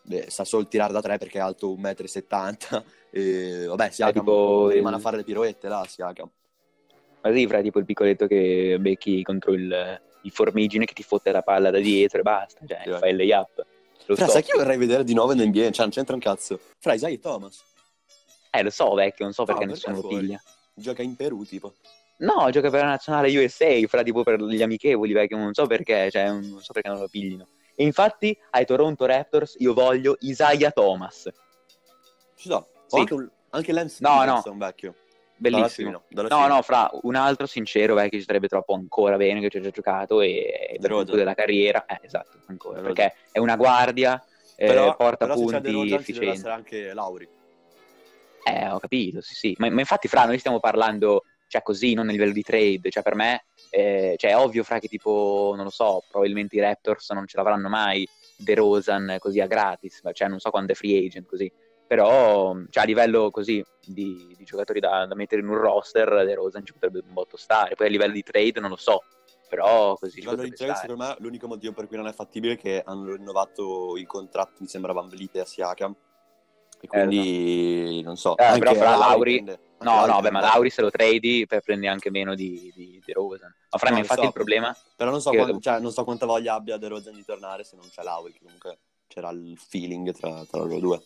beh, 0.03 0.27
sa 0.29 0.45
solo 0.45 0.67
tirare 0.67 0.93
da 0.93 1.01
tre 1.01 1.19
perché 1.19 1.39
è 1.39 1.41
alto 1.41 1.75
1,70 1.75 2.77
m 2.77 2.85
e 3.11 3.67
vabbè 3.67 3.91
si 3.91 4.05
tipo 4.13 4.69
rimane 4.69 4.97
a 4.97 4.99
fare 4.99 5.19
le 5.19 5.25
piroette 5.25 5.69
là, 5.69 5.85
si 5.87 6.03
Ma 6.03 7.33
sì, 7.33 7.47
fra 7.47 7.61
tipo 7.61 7.79
il 7.79 7.85
piccoletto 7.85 8.27
che 8.27 8.77
becchi 8.81 9.23
contro 9.23 9.53
il, 9.53 10.01
il 10.23 10.31
formigine 10.31 10.85
che 10.85 10.95
ti 10.95 11.03
fotte 11.03 11.31
la 11.31 11.43
palla 11.43 11.71
da 11.71 11.79
dietro 11.79 12.21
e 12.21 12.23
basta, 12.23 12.61
cioè 12.67 12.81
Sì, 12.85 12.91
fai 12.91 13.11
il 13.11 13.17
layup. 13.17 13.67
Lo 14.07 14.17
Fra, 14.17 14.27
so. 14.27 14.33
sai 14.33 14.43
chi 14.43 14.53
vorrei 14.57 14.77
vedere 14.77 15.05
di 15.05 15.15
nuovo 15.15 15.33
in 15.33 15.41
NBA? 15.41 15.71
Cioè, 15.71 15.85
non 15.85 15.91
c'entra 15.91 16.15
un 16.15 16.21
cazzo. 16.21 16.59
Fra 16.79 16.95
Isaiah 16.95 17.19
Thomas. 17.19 17.63
Eh, 18.51 18.63
lo 18.63 18.71
so, 18.71 18.93
vecchio, 18.95 19.25
non 19.25 19.33
so 19.33 19.45
perché 19.45 19.67
perché 19.67 19.89
nessuno 19.89 20.03
lo 20.03 20.09
piglia. 20.09 20.43
Gioca 20.75 21.03
in 21.03 21.15
Perù, 21.17 21.45
tipo. 21.45 21.75
No, 22.19 22.51
gioca 22.51 22.71
per 22.71 22.81
la 22.83 22.89
nazionale 22.89 23.37
USA, 23.37 23.81
fra 23.87 24.03
tipo 24.03 24.23
per 24.23 24.43
gli 24.43 24.63
amichevoli, 24.63 25.13
vecchio, 25.13 25.39
non 25.39 25.55
so 25.55 25.67
perché, 25.67 26.11
cioè, 26.11 26.29
non 26.29 26.61
so 26.61 26.73
perché 26.73 26.89
non 26.89 26.99
lo 26.99 27.09
piglino. 27.09 27.47
E 27.75 27.85
infatti 27.85 28.37
ai 28.51 28.65
Toronto 28.67 29.05
Raptors 29.07 29.57
io 29.59 29.73
voglio 29.75 30.17
Isaiah 30.21 30.71
Thomas. 30.71 31.29
Ci 32.37 32.49
sto. 32.49 32.69
Sì. 32.87 32.99
Anche, 32.99 33.15
un, 33.15 33.31
anche 33.51 33.73
Lance 33.73 33.97
No, 34.01 34.17
Stevenson, 34.21 34.59
vecchio. 34.59 34.95
Bellissimo. 35.37 36.03
Fine, 36.09 36.29
No, 36.29 36.47
no, 36.47 36.63
fra 36.63 36.89
un 37.03 37.15
altro 37.17 37.47
sincero, 37.47 37.95
vecchio, 37.95 38.19
ci 38.19 38.25
sarebbe 38.25 38.47
troppo 38.47 38.75
ancora 38.75 39.17
bene 39.17 39.41
che 39.41 39.49
ci 39.49 39.57
ho 39.57 39.61
già 39.61 39.71
giocato 39.71 40.21
e 40.21 40.69
De 40.75 40.79
per 40.79 40.91
Rosa. 40.91 41.05
tutto 41.05 41.17
della 41.17 41.35
carriera, 41.35 41.85
eh, 41.87 41.99
esatto, 42.03 42.39
ancora, 42.47 42.81
De 42.81 42.87
Rosa. 42.89 42.93
perché 42.95 43.17
è 43.33 43.39
una 43.41 43.57
guardia, 43.57 44.23
eh, 44.55 44.67
Però, 44.67 44.95
porta 44.95 45.25
però 45.27 45.35
punti 45.35 45.53
Rozan 45.55 45.65
ci 45.65 45.73
deve 45.73 45.95
efficienti. 45.97 46.29
essere 46.29 46.53
anche 46.53 46.93
Lauri. 46.95 47.29
Eh, 48.45 48.69
ho 48.69 48.79
capito, 48.79 49.21
sì, 49.21 49.35
sì. 49.35 49.55
Ma, 49.59 49.69
ma 49.71 49.81
infatti, 49.81 50.07
fra, 50.07 50.25
noi 50.27 50.39
stiamo 50.39 50.61
parlando, 50.61 51.25
cioè, 51.53 51.61
così, 51.61 51.93
non 51.93 52.09
a 52.09 52.13
livello 52.13 52.33
di 52.33 52.43
trade. 52.43 52.89
Cioè, 52.89 53.03
per 53.03 53.15
me, 53.15 53.45
eh, 53.69 54.15
cioè, 54.17 54.31
è 54.31 54.37
ovvio, 54.39 54.65
fra, 54.65 54.79
che 54.79 54.89
tipo, 54.89 55.53
non 55.55 55.65
lo 55.65 55.71
so, 55.71 56.03
probabilmente 56.09 56.57
i 56.57 56.61
Raptors 56.61 57.11
non 57.11 57.27
ce 57.27 57.37
l'avranno 57.37 57.69
mai 57.69 58.09
De 58.39 58.55
Rosan 58.55 59.17
così 59.19 59.39
a 59.39 59.47
gratis. 59.47 60.01
Cioè, 60.15 60.29
non 60.29 60.39
so 60.39 60.49
quando 60.49 60.73
è 60.73 60.75
free 60.75 61.05
agent 61.05 61.29
così. 61.29 61.53
Però, 61.87 62.57
cioè, 62.71 62.85
a 62.85 62.87
livello 62.87 63.31
così 63.31 63.63
di, 63.85 64.35
di 64.35 64.45
giocatori 64.45 64.81
da, 64.81 65.05
da 65.05 65.15
mettere 65.15 65.43
in 65.43 65.49
un 65.49 65.59
roster, 65.59 66.25
De 66.25 66.35
Rosan 66.35 66.65
ci 66.65 66.73
potrebbe 66.73 67.03
un 67.07 67.13
botto 67.13 67.37
stare. 67.37 67.75
Poi 67.75 67.87
a 67.87 67.91
livello 67.91 68.15
di 68.15 68.23
trade 68.23 68.59
non 68.59 68.71
lo 68.71 68.77
so. 68.77 69.03
però 69.53 69.99
così 69.99 70.23
ci 70.23 70.27
potrebbe 70.27 70.55
Trey, 70.55 70.71
stare. 70.71 70.87
secondo 70.87 71.05
me, 71.05 71.17
l'unico 71.19 71.47
motivo 71.47 71.75
per 71.75 71.87
cui 71.87 71.99
non 71.99 72.07
è 72.07 72.13
fattibile 72.15 72.55
è 72.55 72.57
che 72.57 72.83
hanno 72.83 73.15
rinnovato 73.15 73.99
il 73.99 74.07
contratto, 74.07 74.55
mi 74.61 74.69
sembra, 74.69 74.95
Van 74.95 75.07
Vliet 75.07 75.37
e 75.37 75.45
Siakam. 75.45 75.95
E 76.81 76.87
quindi, 76.87 78.01
non 78.01 78.17
so. 78.17 78.39
Eh, 78.39 78.59
però 78.59 78.73
fra 78.73 78.97
Lauri- 78.97 79.43
prende- 79.43 79.61
No, 79.83 80.07
no, 80.07 80.21
beh, 80.21 80.31
ma 80.31 80.41
Lauri 80.41 80.71
se 80.71 80.81
lo 80.83 80.91
tradi 80.91 81.47
per 81.47 81.61
prendi 81.61 81.87
anche 81.87 82.11
meno 82.11 82.35
di, 82.35 82.73
di, 82.75 83.01
di 83.05 83.13
Rosen. 83.13 83.55
Ma 83.71 83.79
fra 83.79 83.89
No, 83.91 83.95
me, 83.97 84.01
infatti, 84.01 84.21
so. 84.21 84.27
il 84.27 84.33
problema 84.33 84.77
Però 84.97 85.11
non 85.11 85.21
so, 85.21 85.31
quanto, 85.31 85.61
cioè, 85.61 85.81
non 85.81 85.93
so 85.93 86.05
quanta 86.05 86.27
voglia 86.27 86.55
abbia 86.55 86.77
De 86.77 86.89
Rozan 86.89 87.15
di 87.15 87.25
tornare 87.25 87.65
se 87.65 87.77
non 87.77 87.89
c'è 87.89 88.03
Lauri, 88.03 88.35
comunque 88.43 88.79
c'era 89.09 89.31
il 89.31 89.57
feeling 89.59 90.13
tra, 90.13 90.45
tra 90.45 90.59
loro 90.61 90.79
due. 90.79 91.03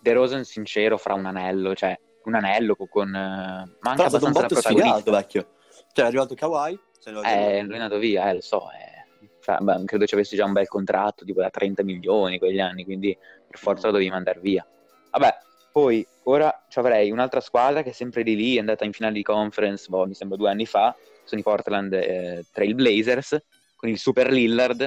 De 0.00 0.12
Rosen, 0.12 0.44
sincero, 0.44 0.96
fra 0.98 1.14
un 1.14 1.26
anello, 1.26 1.74
cioè 1.74 1.98
un 2.24 2.34
anello 2.34 2.76
con. 2.76 3.08
eh, 3.08 3.10
ma 3.18 3.90
anche 3.90 4.02
Però 4.02 4.04
è 4.04 4.08
stato 4.08 4.24
un 4.26 4.32
abbastanza 4.32 4.40
da 4.40 4.46
botto 4.48 4.54
protagonista. 4.60 4.98
sfigato, 4.98 5.10
vecchio. 5.10 5.48
Cioè, 5.92 6.04
è 6.04 6.08
arrivato 6.08 6.34
Kawhi, 6.34 6.78
se 6.98 7.10
ne 7.10 7.16
va 7.22 7.28
Eh, 7.28 7.62
lui 7.62 7.72
è 7.72 7.80
andato 7.80 7.98
via, 7.98 8.30
eh, 8.30 8.34
lo 8.34 8.40
so. 8.40 8.70
eh. 8.70 8.96
Fra- 9.40 9.58
beh, 9.60 9.84
credo 9.84 10.06
ci 10.06 10.14
avessi 10.14 10.36
già 10.36 10.44
un 10.44 10.52
bel 10.52 10.68
contratto, 10.68 11.24
tipo 11.24 11.40
da 11.40 11.50
30 11.50 11.82
milioni 11.82 12.38
quegli 12.38 12.60
anni, 12.60 12.84
quindi 12.84 13.16
per 13.46 13.58
forza 13.58 13.86
lo 13.86 13.92
dovevi 13.92 14.10
mandare 14.10 14.40
via. 14.40 14.66
Vabbè, 15.10 15.36
poi 15.80 16.06
ora 16.24 16.64
ci 16.68 16.78
avrei 16.80 17.10
un'altra 17.10 17.40
squadra 17.40 17.82
che 17.82 17.90
è 17.90 17.92
sempre 17.92 18.22
di 18.24 18.34
lì, 18.34 18.56
è 18.56 18.58
andata 18.58 18.84
in 18.84 18.92
finale 18.92 19.14
di 19.14 19.22
conference, 19.22 19.86
boh, 19.88 20.06
mi 20.06 20.14
sembra 20.14 20.36
due 20.36 20.50
anni 20.50 20.66
fa, 20.66 20.94
sono 21.24 21.40
i 21.40 21.44
Portland 21.44 21.92
eh, 21.92 22.44
Trail 22.52 22.74
Blazers, 22.74 23.40
con 23.76 23.88
il 23.88 23.98
Super 23.98 24.30
Lillard, 24.30 24.86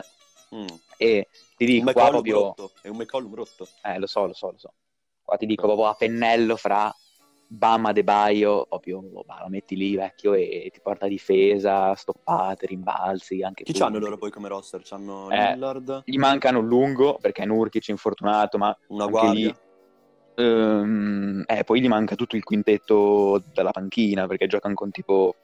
Mm. 0.53 0.65
e 0.98 1.29
ti 1.55 1.63
Un 1.63 1.69
dico 1.71 1.83
qua 1.93 1.93
McCollum 1.93 2.12
proprio... 2.12 2.36
rotto. 2.36 2.71
È 2.81 2.89
un 2.89 2.98
McCollum 2.98 3.33
rotto. 3.36 3.65
Eh, 3.83 3.98
lo 4.00 4.05
so, 4.05 4.25
lo 4.25 4.33
so, 4.33 4.51
lo 4.51 4.57
so. 4.57 4.74
Qua 5.24 5.38
ti 5.38 5.45
dico 5.45 5.65
proprio 5.65 5.88
a 5.88 5.93
pennello 5.93 6.57
fra 6.57 6.93
Bama 7.48 7.93
De 7.93 8.03
Baio, 8.03 8.65
proprio 8.65 9.00
bah, 9.25 9.43
lo 9.43 9.48
metti 9.48 9.77
lì 9.77 9.95
vecchio 9.95 10.33
e 10.33 10.69
ti 10.74 10.81
porta 10.81 11.07
difesa, 11.07 11.95
stoppate, 11.95 12.65
rimbalzi, 12.65 13.41
anche 13.43 13.63
Chi 13.63 13.71
punti. 13.71 13.79
c'hanno 13.88 14.00
loro 14.03 14.17
poi 14.17 14.29
come 14.29 14.50
roster? 14.50 14.81
C'hanno 14.83 15.29
Eh, 15.31 15.53
Lillard, 15.53 16.01
Gli 16.03 16.17
mancano 16.17 16.60
un 16.60 16.67
lungo 16.67 17.17
perché 17.17 17.45
Nurkic 17.45 17.88
è 17.88 17.91
infortunato, 17.91 18.57
ma 18.57 18.77
una 18.88 19.05
anche 19.05 19.17
guardia. 19.17 19.48
lì 19.48 19.55
ehm, 20.35 21.43
eh, 21.47 21.63
poi 21.63 21.81
gli 21.81 21.88
manca 21.88 22.15
tutto 22.15 22.35
il 22.35 22.43
quintetto 22.43 23.43
dalla 23.51 23.71
panchina 23.71 24.27
perché 24.27 24.47
giocano 24.47 24.73
con 24.73 24.91
tipo 24.91 25.35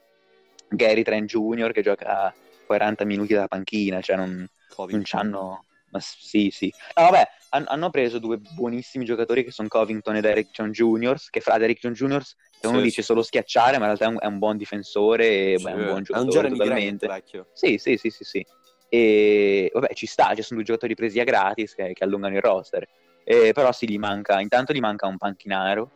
Gary 0.68 1.02
Trent 1.02 1.28
Jr. 1.28 1.72
che 1.72 1.82
gioca 1.82 2.34
40 2.64 3.04
minuti 3.04 3.34
dalla 3.34 3.48
panchina, 3.48 4.00
cioè 4.00 4.16
non, 4.16 4.46
non 4.90 5.02
c'hanno. 5.04 5.64
Ma 5.90 6.00
sì, 6.00 6.50
sì. 6.50 6.72
No, 6.96 7.04
vabbè, 7.04 7.22
han- 7.50 7.64
hanno 7.66 7.88
preso 7.90 8.18
due 8.18 8.36
buonissimi 8.38 9.06
giocatori 9.06 9.42
che 9.42 9.50
sono 9.50 9.68
Covington 9.68 10.16
ed 10.16 10.24
Eric 10.26 10.50
John 10.50 10.70
Jr., 10.70 11.16
che 11.30 11.40
fra 11.40 11.56
Eric 11.58 11.78
John 11.80 11.92
Jr. 11.94 12.22
se 12.22 12.66
uno 12.66 12.78
Sì, 12.78 12.84
dice 12.84 13.00
sì. 13.00 13.06
solo 13.06 13.22
schiacciare, 13.22 13.78
ma 13.78 13.88
in 13.88 13.96
realtà 13.96 14.04
è 14.04 14.08
un, 14.08 14.16
è 14.20 14.26
un 14.26 14.38
buon 14.38 14.56
difensore 14.58 15.52
e 15.52 15.56
Sì, 15.56 15.64
beh, 15.64 15.70
è 15.70 15.74
un 15.74 15.84
buon 15.86 16.02
è 16.02 16.04
giocatore 16.04 16.48
un 16.48 16.54
Jeremy 16.58 16.58
Grant, 16.58 16.98
totalmente. 16.98 17.06
Sì, 17.52 17.78
sì, 17.78 17.96
sì, 17.96 18.10
sì, 18.10 18.24
sì. 18.24 18.46
E 18.90 19.70
vabbè, 19.72 19.94
ci 19.94 20.06
sta, 20.06 20.34
ci 20.34 20.42
sono 20.42 20.56
due 20.60 20.64
giocatori 20.64 20.94
presi 20.94 21.20
a 21.20 21.24
gratis 21.24 21.74
che, 21.74 21.92
che 21.92 22.04
allungano 22.04 22.34
il 22.34 22.42
roster. 22.42 22.86
Eh, 23.30 23.52
però 23.52 23.72
sì, 23.72 23.86
gli 23.86 23.98
manca, 23.98 24.40
intanto 24.40 24.72
gli 24.72 24.80
manca 24.80 25.06
un 25.06 25.18
panchinaro, 25.18 25.90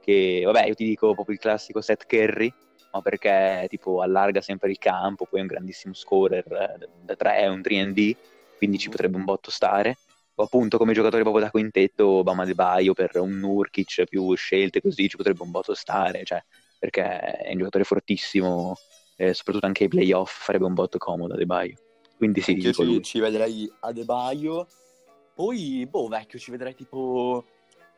che 0.00 0.42
vabbè, 0.44 0.66
io 0.66 0.74
ti 0.74 0.84
dico 0.84 1.14
proprio 1.14 1.34
il 1.34 1.40
classico 1.40 1.80
Seth 1.80 2.06
Curry, 2.06 2.52
ma 2.92 3.02
perché 3.02 3.66
tipo 3.68 4.02
allarga 4.02 4.40
sempre 4.40 4.70
il 4.70 4.78
campo, 4.78 5.26
poi 5.28 5.40
è 5.40 5.42
un 5.42 5.48
grandissimo 5.48 5.94
scorer 5.94 6.44
eh, 6.46 6.78
da- 6.78 6.88
da 7.02 7.16
3, 7.16 7.38
è 7.38 7.48
un 7.48 7.60
3D, 7.60 8.14
quindi 8.56 8.78
ci 8.78 8.88
potrebbe 8.88 9.16
un 9.16 9.24
botto 9.24 9.50
stare. 9.50 9.98
O 10.36 10.44
appunto 10.44 10.78
come 10.78 10.92
giocatore 10.92 11.22
proprio 11.22 11.42
da 11.42 11.50
quintetto, 11.50 12.22
Bama 12.22 12.44
De 12.44 12.54
Baio 12.54 12.92
per 12.92 13.16
un 13.16 13.36
Nurkic 13.36 14.04
più 14.04 14.32
scelte 14.34 14.80
così 14.80 15.08
ci 15.08 15.16
potrebbe 15.16 15.42
un 15.42 15.50
botto 15.50 15.74
stare, 15.74 16.22
cioè, 16.22 16.40
perché 16.78 17.02
è 17.02 17.50
un 17.50 17.58
giocatore 17.58 17.82
fortissimo, 17.82 18.76
eh, 19.16 19.34
soprattutto 19.34 19.66
anche 19.66 19.82
ai 19.82 19.88
playoff 19.88 20.44
farebbe 20.44 20.66
un 20.66 20.74
botto 20.74 20.98
comodo 20.98 21.34
a 21.34 21.36
De 21.36 21.46
Baio. 21.46 21.74
Quindi 22.16 22.42
sì, 22.42 22.54
dico 22.54 22.84
ci, 22.84 23.02
ci 23.02 23.18
vedrei 23.18 23.68
a 23.80 23.90
De 23.90 24.04
Baio. 24.04 24.68
Poi, 25.46 25.86
boh, 25.86 26.08
vecchio, 26.08 26.38
ci 26.38 26.50
vedrei 26.50 26.74
tipo 26.74 27.44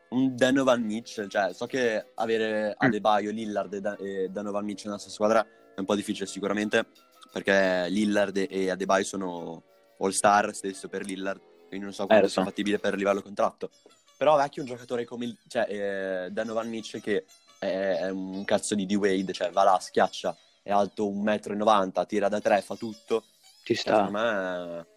un 0.09 0.35
Donovan 0.35 0.81
Mitchell. 0.81 1.29
Cioè, 1.29 1.53
so 1.53 1.65
che 1.67 2.11
avere 2.15 2.71
Mm. 2.71 2.73
Adebayo, 2.87 3.31
Lillard 3.31 3.73
e, 3.73 3.79
Da- 3.79 3.95
e 3.95 4.27
Donovan 4.29 4.65
Mitchell 4.65 4.87
nella 4.87 4.97
stessa 4.99 5.15
squadra 5.15 5.41
è 5.73 5.79
un 5.79 5.85
po' 5.85 5.95
difficile 5.95 6.25
sicuramente, 6.25 6.85
perché 7.31 7.87
Lillard 7.87 8.35
e 8.49 8.69
Adebayo 8.69 9.05
sono 9.05 9.63
all-star, 9.99 10.53
stesso 10.53 10.89
per 10.89 11.05
Lillard, 11.05 11.39
quindi 11.69 11.85
non 11.85 11.93
so 11.93 12.07
quanto 12.07 12.25
Eh, 12.25 12.29
sia 12.29 12.41
so. 12.41 12.47
fattibile 12.49 12.77
per 12.77 12.95
livello 12.95 13.21
contratto. 13.21 13.69
Però 14.17 14.35
vecchio 14.35 14.61
un 14.63 14.67
giocatore 14.67 15.05
come 15.05 15.23
il- 15.23 15.37
cioè, 15.47 15.65
eh, 16.25 16.29
Donovan 16.31 16.67
Mitchell 16.67 16.99
che 16.99 17.23
è, 17.57 17.99
è 18.01 18.09
un 18.09 18.43
cazzo 18.43 18.75
di 18.75 18.85
D-Wade, 18.85 19.31
cioè 19.31 19.49
va 19.51 19.63
là, 19.63 19.79
schiaccia, 19.79 20.35
è 20.61 20.71
alto 20.71 21.07
1,90 21.09 22.01
m, 22.01 22.05
tira 22.05 22.27
da 22.27 22.41
tre, 22.41 22.59
fa 22.59 22.75
tutto. 22.75 23.23
Ci 23.63 23.75
Cioè, 23.75 23.81
sta. 23.81 23.95
secondo 23.95 24.17
me 24.19 24.87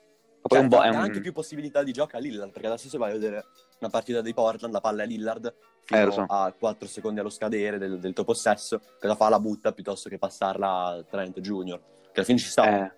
poi 0.49 0.59
cioè, 0.59 0.61
un 0.61 0.69
dà- 0.69 0.85
è 0.85 0.89
un- 0.89 0.97
anche 0.97 1.21
più 1.21 1.33
possibilità 1.33 1.83
di 1.83 1.93
gioco 1.93 2.17
a 2.17 2.21
Lillard, 2.21 2.51
perché 2.53 2.67
adesso 2.69 2.89
se 2.89 2.99
vai 2.99 3.11
a 3.11 3.15
vedere 3.15 3.45
una 3.79 3.91
partita 3.91 4.21
dei 4.21 4.35
Portland, 4.35 4.73
la 4.73 4.81
palla 4.81 5.03
è 5.03 5.07
Lillard 5.07 5.55
fino 5.85 6.09
Eh, 6.09 6.13
so. 6.13 6.25
a 6.29 6.53
4 6.57 6.87
secondi 6.89 7.21
allo 7.21 7.31
scadere 7.31 7.79
del, 7.79 7.99
del 7.99 8.13
tuo 8.13 8.25
possesso, 8.25 8.81
cosa 9.01 9.15
fa? 9.17 9.29
La 9.29 9.41
butta 9.41 9.73
piuttosto 9.73 10.09
che 10.09 10.19
passarla 10.19 10.69
a 10.87 11.03
Trent 11.09 11.41
Junior, 11.41 11.79
che 11.79 12.11
alla 12.17 12.25
fine 12.25 12.39
ci 12.39 12.47
sta. 12.49 12.85
Eh, 12.87 12.93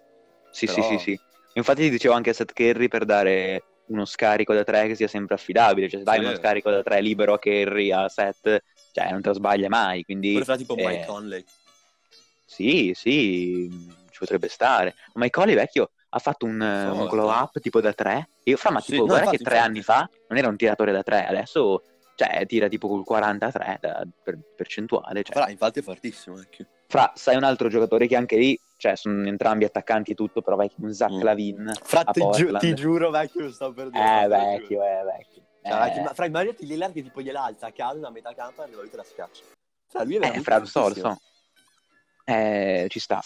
sì, 0.50 0.66
Però- 0.66 0.82
sì, 0.82 0.98
sì, 0.98 0.98
sì. 0.98 1.20
Infatti 1.54 1.82
ti 1.82 1.90
dicevo 1.90 2.14
anche 2.14 2.30
a 2.30 2.34
Seth 2.34 2.52
Curry 2.52 2.88
per 2.88 3.04
dare 3.04 3.62
uno 3.86 4.04
scarico 4.06 4.52
da 4.54 4.64
tre 4.64 4.86
che 4.88 4.94
sia 4.96 5.06
sempre 5.08 5.34
affidabile. 5.36 5.88
Cioè, 5.88 5.98
se 6.00 6.04
dai 6.04 6.18
Sì. 6.18 6.24
uno 6.24 6.34
scarico 6.34 6.70
da 6.70 6.82
tre 6.82 7.00
libero 7.00 7.34
a 7.34 7.38
Curry 7.38 7.92
a 7.92 8.08
Seth, 8.08 8.62
cioè 8.92 9.10
non 9.10 9.20
te 9.20 9.28
lo 9.28 9.34
sbaglia 9.34 9.68
mai. 9.68 10.02
Quindi 10.04 10.32
Pure 10.32 10.44
fra 10.44 10.56
tipo 10.56 10.74
eh, 10.76 10.84
Mike 10.86 11.06
Conley. 11.06 11.44
sì, 12.44 12.92
sì, 12.94 13.68
ci 14.10 14.18
potrebbe 14.18 14.48
stare. 14.48 14.94
Ma 15.14 15.28
Conley 15.30 15.54
vecchio 15.54 15.90
ha 16.14 16.18
fatto 16.21 16.47
un, 16.47 16.62
eh, 16.62 16.88
un 16.90 17.06
glow 17.09 17.28
up 17.28 17.59
tipo 17.59 17.80
da 17.80 17.92
tre. 17.92 18.28
E 18.44 18.50
io 18.50 18.56
fra, 18.56 18.71
ma 18.71 18.80
Sì, 18.80 18.92
tipo, 18.92 19.02
no, 19.02 19.09
guarda 19.09 19.30
che 19.30 19.38
tre 19.38 19.59
anni 19.59 19.83
fa 19.83 20.09
non 20.28 20.38
era 20.38 20.49
un 20.49 20.56
tiratore 20.56 20.92
da 20.92 21.02
tre, 21.02 21.26
adesso 21.26 21.83
cioè, 22.14 22.47
tira 22.47 22.68
tipo 22.68 22.87
col 22.87 23.04
43 23.04 23.78
da- 23.80 24.06
per 24.23 24.38
percentuale. 24.54 25.25
Cioè. 25.25 25.35
Però 25.35 25.49
infatti 25.49 25.80
è 25.80 25.83
fortissimo, 25.83 26.40
ecco. 26.40 26.64
Fra, 26.87 27.11
sai 27.16 27.35
un 27.35 27.42
altro 27.42 27.68
giocatore 27.68 28.06
che 28.06 28.14
anche 28.14 28.37
lì, 28.37 28.56
cioè, 28.76 28.94
sono 28.94 29.26
entrambi 29.26 29.64
attaccanti 29.64 30.12
e 30.12 30.14
tutto, 30.14 30.40
però 30.40 30.54
vecchio, 30.54 30.85
un 30.85 30.92
Zach 30.94 31.11
Mm. 31.11 31.23
Lavin 31.23 31.73
Fra, 31.83 32.02
a 32.04 32.12
ti, 32.12 32.21
giu- 32.30 32.56
ti 32.59 32.75
giuro, 32.75 33.11
vecchio, 33.11 33.42
lo 33.42 33.50
sto 33.50 33.73
per 33.73 33.90
dire. 33.90 34.23
Eh, 34.23 34.28
vecchio, 34.28 34.85
eh, 34.85 35.02
vecchio. 35.02 35.42
Cioè, 35.66 35.97
Eh, 35.97 36.00
ma 36.02 36.14
fra 36.14 36.26
immaginati 36.26 36.66
Lillard 36.66 36.92
che 36.92 37.02
tipo 37.02 37.21
gliela 37.21 37.42
alza 37.42 37.66
a 37.66 37.73
casa 37.73 37.99
da 37.99 38.11
metà 38.11 38.33
campo 38.35 38.62
e 38.62 38.71
lui 38.71 38.88
te 38.88 38.97
la 38.97 39.02
schiaccia. 39.02 39.42
Cioè, 39.90 40.04
lui 40.04 40.14
è 40.14 40.16
eh, 40.16 40.21
veramente 40.21 40.44
fra, 40.44 40.59
lo 40.59 40.66
so, 40.66 40.88
lo 40.88 40.94
so. 40.94 41.18
Eh, 42.26 42.87
ci 42.88 43.00
sta. 43.00 43.21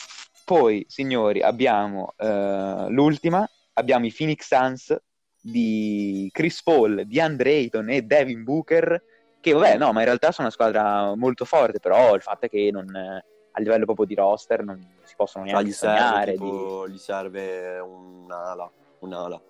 Poi, 0.48 0.82
signori, 0.88 1.42
abbiamo 1.42 2.14
eh, 2.16 2.86
l'ultima, 2.88 3.46
abbiamo 3.74 4.06
i 4.06 4.14
Phoenix 4.16 4.46
Suns 4.46 4.98
di 5.42 6.30
Chris 6.32 6.62
Paul, 6.62 7.04
di 7.04 7.20
Andre 7.20 7.50
Ayton 7.50 7.90
e 7.90 8.00
Devin 8.00 8.44
Booker, 8.44 9.02
che 9.40 9.52
vabbè, 9.52 9.76
no, 9.76 9.92
ma 9.92 9.98
in 9.98 10.06
realtà 10.06 10.32
sono 10.32 10.46
una 10.46 10.56
squadra 10.56 11.14
molto 11.16 11.44
forte, 11.44 11.80
però 11.80 12.14
il 12.14 12.22
fatto 12.22 12.46
è 12.46 12.48
che 12.48 12.70
non, 12.72 12.88
eh, 12.96 13.24
a 13.50 13.60
livello 13.60 13.84
proprio 13.84 14.06
di 14.06 14.14
roster 14.14 14.64
non 14.64 14.82
si 15.04 15.12
possono 15.14 15.44
neanche 15.44 15.68
gli 15.68 15.72
serve, 15.72 15.98
sognare. 15.98 16.32
di- 16.32 16.38
tipo, 16.38 16.88
gli 16.88 16.96
serve 16.98 17.78
un'ala, 17.80 18.70
un'ala. 19.00 19.42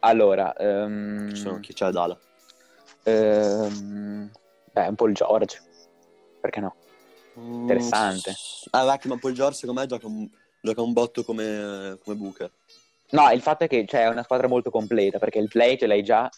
Allora, 0.00 0.52
ehm, 0.52 1.28
Ci 1.30 1.36
sono- 1.36 1.60
chi 1.60 1.72
c'è 1.72 1.88
d'ala? 1.90 2.20
ehm, 3.04 4.30
beh, 4.70 4.86
un 4.86 4.94
po' 4.96 5.06
il 5.06 5.14
George, 5.14 5.62
perché 6.42 6.60
no? 6.60 6.76
Interessante. 7.36 8.30
Mm, 8.30 8.68
Ah, 8.70 8.84
vecchio, 8.84 9.10
ma 9.10 9.18
Paul 9.18 9.32
George 9.32 9.56
secondo 9.58 9.80
me 9.80 9.86
gioca 9.86 10.06
un, 10.06 10.28
gioca 10.60 10.82
un 10.82 10.92
botto 10.92 11.24
come, 11.24 11.98
come 12.02 12.16
Booker. 12.16 12.50
No, 13.10 13.30
il 13.30 13.42
fatto 13.42 13.64
è 13.64 13.68
che 13.68 13.84
c'è 13.84 14.08
una 14.08 14.22
squadra 14.22 14.48
molto 14.48 14.70
completa 14.70 15.18
perché 15.18 15.38
il 15.38 15.48
play 15.48 15.78
ce 15.78 15.86
l'hai 15.86 16.02
già 16.02 16.28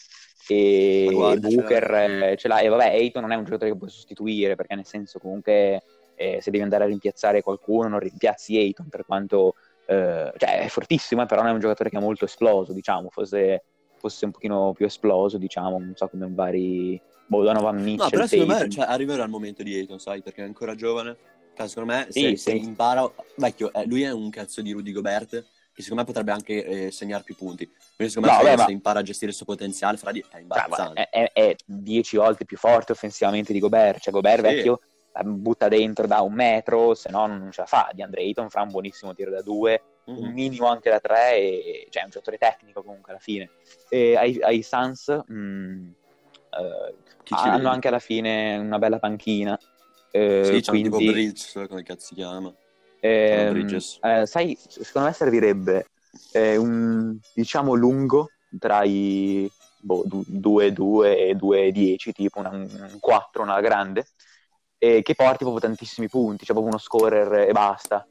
e 0.49 1.09
guarda, 1.11 1.49
Booker 1.49 1.87
cioè- 1.87 2.33
eh, 2.33 2.37
ce 2.37 2.49
l'ha 2.49 2.59
e 2.61 2.69
vabbè, 2.69 2.89
Ayton 2.89 3.23
non 3.23 3.33
è 3.33 3.37
un 3.37 3.45
giocatore 3.45 3.71
che 3.71 3.77
puoi 3.77 3.91
sostituire 3.91 4.55
perché 4.55 4.75
nel 4.75 4.87
senso 4.87 5.19
comunque 5.19 5.83
eh, 6.15 6.39
se 6.41 6.51
devi 6.51 6.63
andare 6.63 6.85
a 6.85 6.87
rimpiazzare 6.87 7.43
qualcuno 7.43 7.89
non 7.89 7.99
rimpiazzi 7.99 8.57
Ayton 8.57 8.89
per 8.89 9.05
quanto 9.07 9.55
eh, 9.87 10.33
cioè 10.37 10.61
è 10.61 10.69
fortissimo 10.69 11.23
eh, 11.23 11.27
però 11.27 11.41
non 11.41 11.51
è 11.51 11.55
un 11.55 11.61
giocatore 11.61 11.91
che 11.91 11.97
è 11.97 12.01
molto 12.01 12.27
esploso 12.27 12.73
diciamo 12.73 13.09
fosse, 13.11 13.63
fosse 13.97 14.25
un 14.25 14.31
pochino 14.33 14.73
più 14.73 14.87
esploso 14.87 15.39
diciamo 15.39 15.79
non 15.79 15.95
so 15.97 16.09
come 16.09 16.25
un 16.27 16.35
vari 16.35 17.01
boh, 17.27 17.43
Donovan 17.43 17.77
Mitchell 17.77 17.97
No, 18.05 18.11
però 18.11 18.27
secondo 18.27 18.55
me 18.55 18.69
cioè, 18.71 18.85
arriverà 18.87 19.23
il 19.25 19.31
momento 19.31 19.63
di 19.63 19.75
Ayton, 19.75 19.99
sai, 19.99 20.23
perché 20.23 20.43
è 20.43 20.47
ancora 20.47 20.75
giovane. 20.75 21.17
Cioè, 21.55 21.69
secondo 21.69 21.93
me, 21.93 22.07
se, 22.11 22.21
Sì, 22.21 22.37
se 22.37 22.51
sì. 22.53 22.59
impara... 22.65 23.11
Vecchio, 23.37 23.73
eh, 23.73 23.87
lui 23.87 24.03
è 24.03 24.13
un 24.13 24.29
cazzo 24.31 24.61
di 24.61 24.73
Rudy 24.73 24.93
Gobert, 24.93 25.31
che 25.73 25.83
secondo 25.83 26.03
me 26.03 26.05
potrebbe 26.07 26.33
anche 26.33 26.65
eh, 26.87 26.91
segnare 26.91 27.23
più 27.23 27.35
punti. 27.35 27.65
Quindi 27.97 28.13
secondo 28.13 28.29
me 28.31 28.37
No, 28.37 28.43
se, 28.45 28.51
beh, 28.51 28.57
ma- 28.57 28.65
se 28.67 28.73
impara 28.73 28.99
a 28.99 29.03
gestire 29.03 29.31
il 29.31 29.37
suo 29.37 29.47
potenziale, 29.47 29.97
fra 29.97 30.13
di 30.13 30.21
è 30.21 30.23
Cioè, 30.23 30.33
ma 30.35 30.41
imbarazzante. 30.41 31.09
è, 31.09 31.09
è- 31.09 31.33
è 31.33 31.57
dieci 31.65 32.17
volte 32.17 32.45
più 32.45 32.57
forte 32.59 32.93
offensivamente 32.93 33.53
di 33.53 33.59
Gobert. 33.59 34.01
Cioè, 34.01 34.13
Gobert 34.13 34.37
Sì. 34.47 34.55
vecchio 34.55 34.81
butta 35.25 35.69
dentro 35.69 36.07
da 36.07 36.21
un 36.21 36.35
metro, 36.35 36.95
se 36.95 37.09
no 37.11 37.27
non 37.27 37.49
ce 37.51 37.63
la 37.63 37.67
fa. 37.67 37.89
Di 37.95 38.03
Andre 38.03 38.21
Ayton 38.21 38.51
fa 38.51 38.61
un 38.61 38.71
buonissimo 38.71 39.15
tiro 39.15 39.31
da 39.31 39.41
due, 39.41 39.83
Mhm. 40.05 40.19
un 40.19 40.33
minimo 40.33 40.67
anche 40.67 40.91
da 40.91 41.01
tre, 41.01 41.37
e, 41.39 41.87
cioè 41.89 42.03
è 42.03 42.05
un 42.05 42.11
giocatore 42.11 42.37
tecnico 42.37 42.83
comunque 42.83 43.13
alla 43.13 43.21
fine. 43.21 43.49
E 43.89 44.15
ai, 44.15 44.39
ai 44.43 44.63
Suns 44.63 45.09
mh, 45.09 45.89
ci 45.91 46.06
hanno 47.31 47.69
vede? 47.69 47.69
anche 47.71 47.89
alla 47.89 47.99
fine 47.99 48.57
una 48.59 48.79
bella 48.79 48.99
panchina. 48.99 49.59
eh, 50.11 50.59
Sì, 50.59 50.61
c'è 50.61 50.71
quindi, 50.71 50.89
tipo 50.89 51.03
Bridge, 51.03 51.67
come 51.69 51.83
cazzo 51.83 52.07
si 52.07 52.15
chiama. 52.15 52.55
Bridges. 53.01 53.99
eh, 54.01 54.27
sai, 54.27 54.57
secondo 54.67 55.09
me 55.09 55.15
servirebbe 55.15 55.87
eh, 56.33 56.57
un, 56.57 57.19
diciamo, 57.33 57.75
lungo 57.75 58.33
tra 58.59 58.83
i 58.85 59.51
2-2 59.77 61.29
e 61.29 61.35
2-10, 61.35 62.13
tipo 62.13 62.39
una- 62.41 62.51
un 62.51 62.97
4, 63.01 63.43
una 63.43 63.61
grande, 63.61 64.07
e 64.79 65.03
che 65.03 65.15
porti 65.15 65.39
proprio 65.45 65.61
tantissimi 65.61 66.09
punti, 66.09 66.45
cioè 66.45 66.55
proprio 66.55 66.69
uno 66.75 66.79
scorer 66.79 67.49
e 67.49 67.53
basta. 67.53 68.07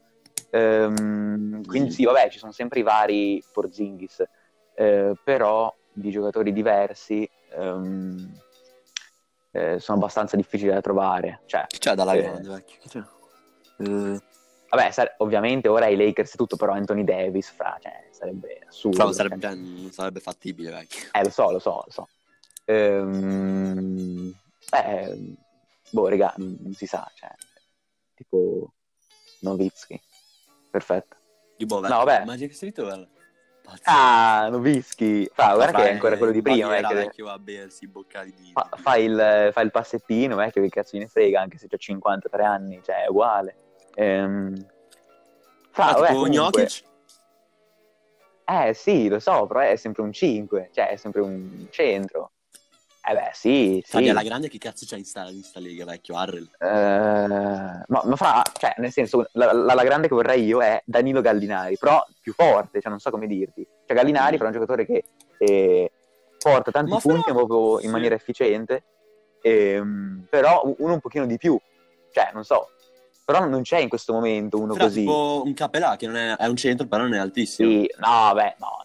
Ehm, 0.50 1.64
quindi 1.64 1.90
sì, 1.90 2.04
vabbè, 2.04 2.30
ci 2.30 2.38
sono 2.38 2.52
sempre 2.52 2.80
i 2.80 2.82
vari 2.82 3.44
Porzingis, 3.50 4.22
eh, 4.74 5.14
però 5.22 5.74
di 5.90 6.10
giocatori 6.10 6.52
diversi 6.52 7.28
ehm, 7.56 8.38
eh, 9.52 9.78
sono 9.80 9.98
abbastanza 9.98 10.36
difficili 10.36 10.70
da 10.70 10.80
trovare. 10.80 11.42
Cioè, 11.46 11.66
Chi 11.66 11.78
c'è 11.78 11.94
dalla 11.94 12.12
eh, 12.14 12.22
grande, 12.22 12.48
vecchio? 12.48 12.78
Chi 12.80 12.88
c'è? 12.88 13.02
Eh, 13.78 14.20
Vabbè, 14.68 14.90
sare- 14.90 15.14
ovviamente 15.18 15.68
ora 15.68 15.86
i 15.86 15.96
Lakers 15.96 16.34
e 16.34 16.36
tutto, 16.36 16.56
però 16.56 16.72
Anthony 16.72 17.04
Davis, 17.04 17.50
fra, 17.50 17.78
cioè, 17.80 18.08
sarebbe 18.10 18.60
assurdo. 18.66 18.96
però 18.98 19.12
sarebbe, 19.12 19.40
cioè, 19.40 19.54
non 19.54 19.90
sarebbe 19.92 20.20
fattibile, 20.20 20.70
vecchio. 20.70 21.08
Eh, 21.12 21.22
lo 21.22 21.30
so, 21.30 21.50
lo 21.52 21.58
so, 21.60 21.82
lo 21.86 21.90
so. 21.90 22.08
Ehm, 22.64 24.34
eh, 24.72 25.34
boh, 25.90 26.08
raga, 26.08 26.34
non 26.36 26.56
non 26.60 26.72
si 26.74 26.86
sa, 26.86 27.08
cioè, 27.14 27.30
tipo 28.14 28.72
Novitsky. 29.40 30.00
Perfetto. 30.70 31.16
Di 31.56 31.64
boh, 31.64 31.80
No, 31.80 32.04
vabbè. 32.04 32.24
Magic 32.24 32.52
Street 32.52 32.80
guarda. 32.80 33.06
Pazzo. 33.66 33.82
Ah, 33.84 34.48
Novitsky. 34.50 35.28
Fra, 35.32 35.54
guarda 35.54 35.78
che 35.78 35.88
è 35.88 35.92
ancora 35.92 36.16
quello 36.16 36.32
di 36.32 36.40
prima, 36.40 36.76
Era 36.76 36.88
vecchio. 36.88 36.96
vecchio 36.96 37.28
a 37.28 37.38
bersi 37.38 37.88
boccali 37.88 38.32
di... 38.32 38.50
Fa, 38.52 38.68
fa 38.76 38.96
il, 38.96 39.50
fa 39.52 39.60
il 39.60 39.70
passettino, 39.72 40.36
vecchio, 40.36 40.62
che 40.62 40.68
cazzo 40.68 40.96
ne 40.96 41.08
frega, 41.08 41.40
anche 41.40 41.58
se 41.58 41.66
c'ha 41.66 41.76
53 41.76 42.44
anni, 42.44 42.80
cioè, 42.84 43.04
è 43.04 43.08
uguale. 43.08 43.56
Ehm, 43.94 44.54
fra, 45.70 45.88
Ah, 45.88 45.92
vabbè, 45.94 46.06
tipo 46.08 46.20
comunque-? 46.20 46.68
Eh 48.48 48.74
sì, 48.74 49.08
lo 49.08 49.18
so, 49.18 49.46
però 49.46 49.58
è 49.60 49.74
sempre 49.74 50.02
un 50.02 50.12
5, 50.12 50.70
cioè 50.72 50.90
è 50.90 50.96
sempre 50.96 51.20
un 51.20 51.66
centro. 51.70 52.30
Eh 53.08 53.14
beh, 53.14 53.30
sì, 53.34 53.80
sì. 53.84 53.90
Fabio, 53.92 54.10
alla 54.10 54.22
grande 54.24 54.48
che 54.48 54.58
cazzo 54.58 54.84
c'è 54.84 54.96
in 54.96 55.04
sta, 55.04 55.28
in 55.28 55.42
sta 55.44 55.60
lega, 55.60 55.84
vecchio? 55.84 56.16
Harrell. 56.16 56.48
Eh, 56.58 56.66
ma, 57.86 58.02
ma 58.04 58.16
fra, 58.16 58.42
cioè, 58.58 58.74
nel 58.78 58.90
senso, 58.90 59.28
la, 59.32 59.52
la- 59.52 59.74
la 59.74 59.84
grande 59.84 60.08
che 60.08 60.14
vorrei 60.14 60.44
io 60.44 60.60
è 60.60 60.82
Danilo 60.84 61.20
Gallinari, 61.20 61.76
però 61.78 62.04
più 62.20 62.32
forte, 62.32 62.80
cioè 62.80 62.90
non 62.90 62.98
so 62.98 63.10
come 63.10 63.28
dirti. 63.28 63.64
Cioè 63.86 63.96
Gallinari 63.96 64.34
Mm. 64.34 64.38
però 64.38 64.50
è 64.50 64.52
un 64.52 64.60
giocatore 64.60 64.86
che 64.86 65.04
eh, 65.38 65.92
porta 66.38 66.70
tanti 66.72 66.90
Ma 66.90 66.98
punti 66.98 67.22
fra- 67.22 67.34
proprio 67.34 67.74
in 67.78 67.86
sì. 67.86 67.88
maniera 67.90 68.14
efficiente, 68.16 68.82
ehm, 69.42 70.26
però 70.28 70.62
uno 70.78 70.94
un 70.94 71.00
pochino 71.00 71.26
di 71.26 71.36
più. 71.38 71.56
Cioè, 72.10 72.30
non 72.32 72.42
so, 72.44 72.70
però 73.24 73.44
non 73.44 73.62
c'è 73.62 73.78
in 73.78 73.88
questo 73.88 74.12
momento 74.14 74.58
uno 74.58 74.72
Però 74.74 74.86
così. 74.86 75.00
tipo 75.00 75.42
un 75.44 75.54
Capelà 75.54 75.94
che 75.96 76.06
non 76.06 76.16
è, 76.16 76.34
è 76.36 76.46
un 76.46 76.56
centro, 76.56 76.86
però 76.86 77.02
non 77.04 77.14
è 77.14 77.18
altissimo. 77.18 77.68
Sì, 77.70 77.88
no, 77.98 78.32
beh, 78.34 78.56
no, 78.58 78.80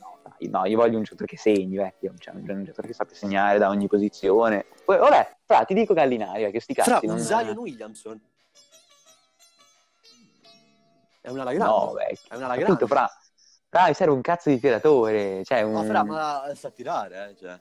no, 0.50 0.66
io 0.66 0.78
voglio 0.78 0.98
un 0.98 1.04
giocatore 1.04 1.28
che 1.28 1.38
segni, 1.38 1.76
vecchio, 1.78 2.14
cioè 2.18 2.34
un 2.34 2.64
giocatore 2.64 2.88
che 2.88 2.94
sappia 2.94 3.16
segnare 3.16 3.58
da 3.58 3.70
ogni 3.70 3.88
posizione. 3.88 4.66
Poi, 4.86 4.98
vabbè, 4.98 5.38
fra, 5.46 5.64
ti 5.64 5.74
dico 5.74 5.94
Gallinari, 5.94 6.44
vecchio, 6.44 6.60
sti 6.60 6.74
Fra 6.74 6.84
cazzi. 6.84 7.06
un 7.06 7.12
non... 7.14 7.22
Zion 7.22 7.58
Williamson. 7.58 8.22
È 11.22 11.30
una 11.30 11.42
alla 11.44 11.54
grande. 11.54 11.74
No, 11.74 11.94
vecchio. 11.94 12.30
È 12.30 12.36
una 12.36 12.46
alla 12.48 12.62
Appunto, 12.62 12.88
fra, 12.88 13.10
fra, 13.70 13.88
mi 13.88 13.94
serve 13.94 14.14
un 14.14 14.22
cazzo 14.22 14.50
di 14.50 14.60
tiratore, 14.60 15.44
cioè 15.44 15.62
un... 15.62 15.74
Ma 15.74 15.84
fra, 15.84 16.04
ma 16.04 16.52
sa 16.56 16.70
tirare, 16.72 17.30
eh, 17.30 17.36
cioè. 17.38 17.60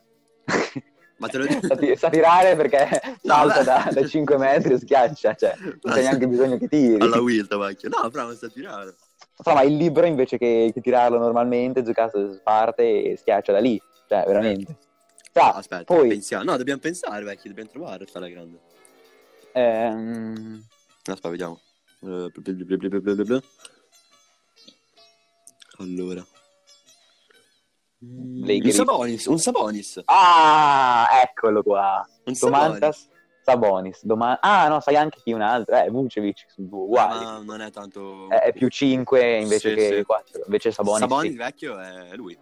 Ma 1.18 1.28
te 1.28 1.36
lo 1.38 1.44
dico. 1.46 1.66
sa, 1.66 1.76
ti- 1.76 1.96
sa 1.96 2.08
tirare 2.08 2.56
perché 2.56 2.88
salta 3.22 3.62
da, 3.62 3.90
da 3.92 4.06
5 4.06 4.38
metri 4.38 4.72
e 4.72 4.78
schiaccia, 4.78 5.34
cioè 5.34 5.54
non 5.58 5.94
c'è 5.94 6.00
neanche 6.00 6.26
bisogno 6.26 6.56
che 6.56 6.68
tiri. 6.68 7.02
Alla 7.02 7.20
Wilt, 7.20 7.54
vecchio. 7.56 7.90
No, 7.90 8.08
fra, 8.10 8.22
non 8.22 8.36
sa 8.36 8.48
tirare. 8.48 8.94
Fra, 9.42 9.54
ma 9.54 9.62
il 9.62 9.76
libro 9.76 10.04
invece 10.06 10.36
che, 10.36 10.70
che 10.72 10.80
tirarlo 10.80 11.18
normalmente, 11.18 11.82
giocato 11.82 12.38
parte 12.42 13.02
e 13.04 13.16
schiaccia 13.16 13.52
da 13.52 13.58
lì, 13.58 13.80
cioè 14.08 14.24
veramente. 14.26 14.76
Fra, 15.32 15.54
Aspetta, 15.54 15.84
poi, 15.84 16.08
pensiamo. 16.08 16.44
No, 16.44 16.56
dobbiamo 16.56 16.80
pensare, 16.80 17.24
vecchio, 17.24 17.48
dobbiamo 17.48 17.70
trovare 17.70 18.06
alla 18.12 18.28
grande. 18.28 18.58
ehm, 19.52 20.64
Aspetta, 21.04 21.28
vediamo. 21.28 21.60
Eh. 22.02 23.42
Allora. 25.78 26.26
Mm, 28.04 28.48
un. 28.48 28.70
Sabonis, 28.70 29.26
un 29.26 29.38
Sabonis. 29.38 30.00
ah, 30.06 31.06
eccolo 31.22 31.62
qua. 31.62 32.06
Un 32.24 32.34
Sabonis. 32.34 33.08
Sabonis. 33.50 34.04
Doma- 34.04 34.38
ah, 34.40 34.68
no, 34.68 34.80
sai 34.80 34.96
anche 34.96 35.18
chi 35.22 35.32
un 35.32 35.42
altro, 35.42 35.76
eh, 35.76 35.88
Vucevic, 35.90 36.44
sono 36.48 36.68
due 36.68 36.80
uguali. 36.80 37.24
Ma 37.24 37.42
non 37.44 37.60
è 37.60 37.70
tanto... 37.70 38.28
È, 38.28 38.36
è 38.36 38.52
più 38.52 38.68
5 38.68 39.38
invece 39.38 39.70
Sì, 39.70 39.74
che 39.76 39.96
sì. 39.98 40.02
4. 40.04 40.42
Invece 40.46 40.70
Sabonis, 40.72 41.00
Sabonis 41.00 41.30
sì. 41.32 41.36
vecchio 41.36 41.78
è 41.78 42.14
lui. 42.14 42.38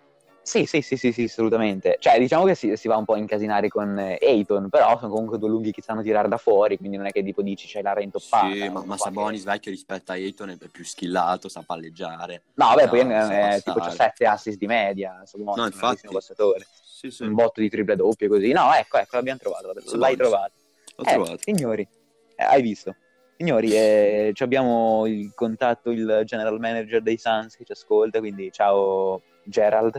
Sì, 0.49 0.65
sì, 0.65 0.81
sì, 0.81 0.97
sì, 0.97 1.13
sì, 1.13 1.25
assolutamente. 1.25 1.99
Cioè, 2.01 2.19
diciamo 2.19 2.47
che 2.47 2.55
si, 2.55 2.75
si 2.75 2.89
va 2.89 2.97
un 2.97 3.05
po' 3.05 3.13
a 3.13 3.19
incasinare 3.19 3.69
con 3.69 3.99
eh, 3.99 4.17
Ayton, 4.19 4.71
però 4.71 4.97
sono 4.99 5.11
comunque 5.13 5.37
due 5.37 5.51
lunghi 5.51 5.73
che 5.73 5.83
sanno 5.83 6.01
tirare 6.01 6.27
da 6.27 6.39
fuori, 6.39 6.79
quindi 6.79 6.97
non 6.97 7.05
è 7.05 7.11
che 7.11 7.23
tipo 7.23 7.43
dici 7.43 7.67
c'è 7.67 7.83
l'area 7.83 8.03
intoppata. 8.03 8.49
Sì, 8.51 8.67
ma, 8.71 8.83
ma 8.83 8.97
Sabonis 8.97 9.45
vecchio 9.45 9.71
rispetto 9.71 10.13
a 10.13 10.15
Ayton 10.15 10.49
è 10.49 10.57
più 10.73 10.85
skillato, 10.87 11.51
sa 11.51 11.63
palleggiare. 11.67 12.45
che- 12.47 12.53
No, 12.55 12.69
vabbè, 12.69 12.89
poi 12.89 13.01
è, 13.01 13.03
sa 13.05 13.51
è- 13.57 13.63
tipo 13.63 13.79
c'ha 13.79 13.89
passare. 13.89 14.13
7 14.17 14.25
assist 14.27 14.57
di 14.57 14.67
media, 14.67 15.21
Sabonis, 15.27 15.57
No, 15.57 15.63
un 15.65 15.67
infatti. 15.67 15.79
grandissimo 15.81 16.13
passatore. 16.13 16.67
Sì, 16.99 17.11
sì. 17.11 17.23
Un 17.25 17.35
botto 17.35 17.61
di 17.61 17.69
triple 17.69 17.95
doppie 17.97 18.27
così. 18.29 18.51
No, 18.53 18.73
ecco, 18.73 18.97
ecco, 18.97 19.17
l'abbiamo 19.17 19.39
trovato, 19.39 19.67
l'hai 19.75 19.83
Sabonis. 19.85 20.17
trovato. 20.17 20.53
L'ho 20.99 21.05
Eh, 21.05 21.13
trovato. 21.13 21.39
signori, 21.39 21.89
eh, 22.35 22.43
hai 22.43 22.61
visto? 22.61 22.97
Signori, 23.37 23.71
eh, 23.73 24.33
abbiamo 24.39 25.07
il 25.07 25.33
contatto, 25.33 25.91
il 25.91 26.23
general 26.25 26.59
manager 26.59 27.01
dei 27.03 27.17
Suns 27.17 27.55
che 27.57 27.65
ci 27.65 27.71
ascolta, 27.71 28.19
quindi 28.19 28.51
ciao 28.51 29.23
Gerald. 29.45 29.97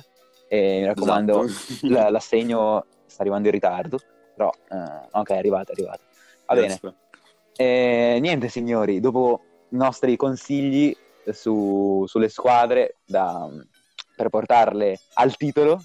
E 0.49 0.79
mi 0.79 0.85
raccomando, 0.87 1.45
Esatto. 1.45 1.87
l- 1.87 2.11
l'assegno 2.11 2.85
sta 3.05 3.21
arrivando 3.21 3.47
in 3.47 3.53
ritardo, 3.53 3.97
però 4.35 4.51
eh, 4.69 5.07
ok, 5.11 5.29
è 5.29 5.37
arrivato, 5.37 5.69
è 5.71 5.73
arrivato. 5.73 6.01
Va 6.47 6.55
bene. 6.55 6.73
Aspetta. 6.73 6.95
Eh, 7.55 8.17
niente 8.19 8.49
signori, 8.49 8.99
dopo 8.99 9.41
i 9.69 9.77
nostri 9.77 10.17
consigli 10.17 10.93
su- 11.31 12.03
sulle 12.07 12.27
squadre 12.27 12.95
da- 13.05 13.47
per 14.17 14.27
portarle 14.27 14.99
al 15.13 15.37
titolo, 15.37 15.81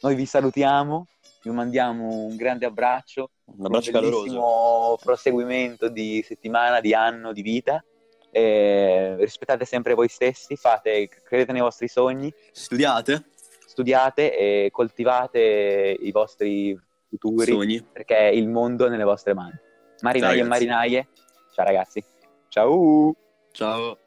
noi 0.00 0.14
vi 0.14 0.24
salutiamo, 0.24 1.06
vi 1.50 1.54
mandiamo 1.54 2.24
un 2.24 2.36
grande 2.36 2.66
abbraccio, 2.66 3.30
Un 3.44 3.66
abbraccio 3.66 3.90
un 3.90 3.94
caloroso. 3.94 4.20
bellissimo 4.22 4.98
proseguimento 5.02 5.88
di 5.88 6.22
settimana, 6.26 6.80
di 6.80 6.92
anno, 6.94 7.32
di 7.32 7.42
vita. 7.42 7.82
Eh, 8.30 9.16
rispettate 9.18 9.64
sempre 9.64 9.94
voi 9.94 10.08
stessi, 10.08 10.56
fate, 10.56 11.08
credete 11.08 11.52
nei 11.52 11.62
vostri 11.62 11.88
sogni, 11.88 12.32
Studiate? 12.52 13.24
studiate 13.66 14.36
e 14.36 14.68
coltivate 14.70 15.96
i 15.98 16.10
vostri 16.10 16.78
futuri 17.08 17.52
Sogni. 17.52 17.82
perché 17.82 18.30
il 18.32 18.48
mondo 18.48 18.86
è 18.86 18.88
nelle 18.90 19.04
vostre 19.04 19.32
mani. 19.34 19.54
Marinaie 20.00 20.40
e 20.40 20.44
marinaie, 20.44 21.08
ciao 21.54 21.64
ragazzi. 21.64 22.02
Ciao! 22.48 23.14
Ciao. 23.52 23.98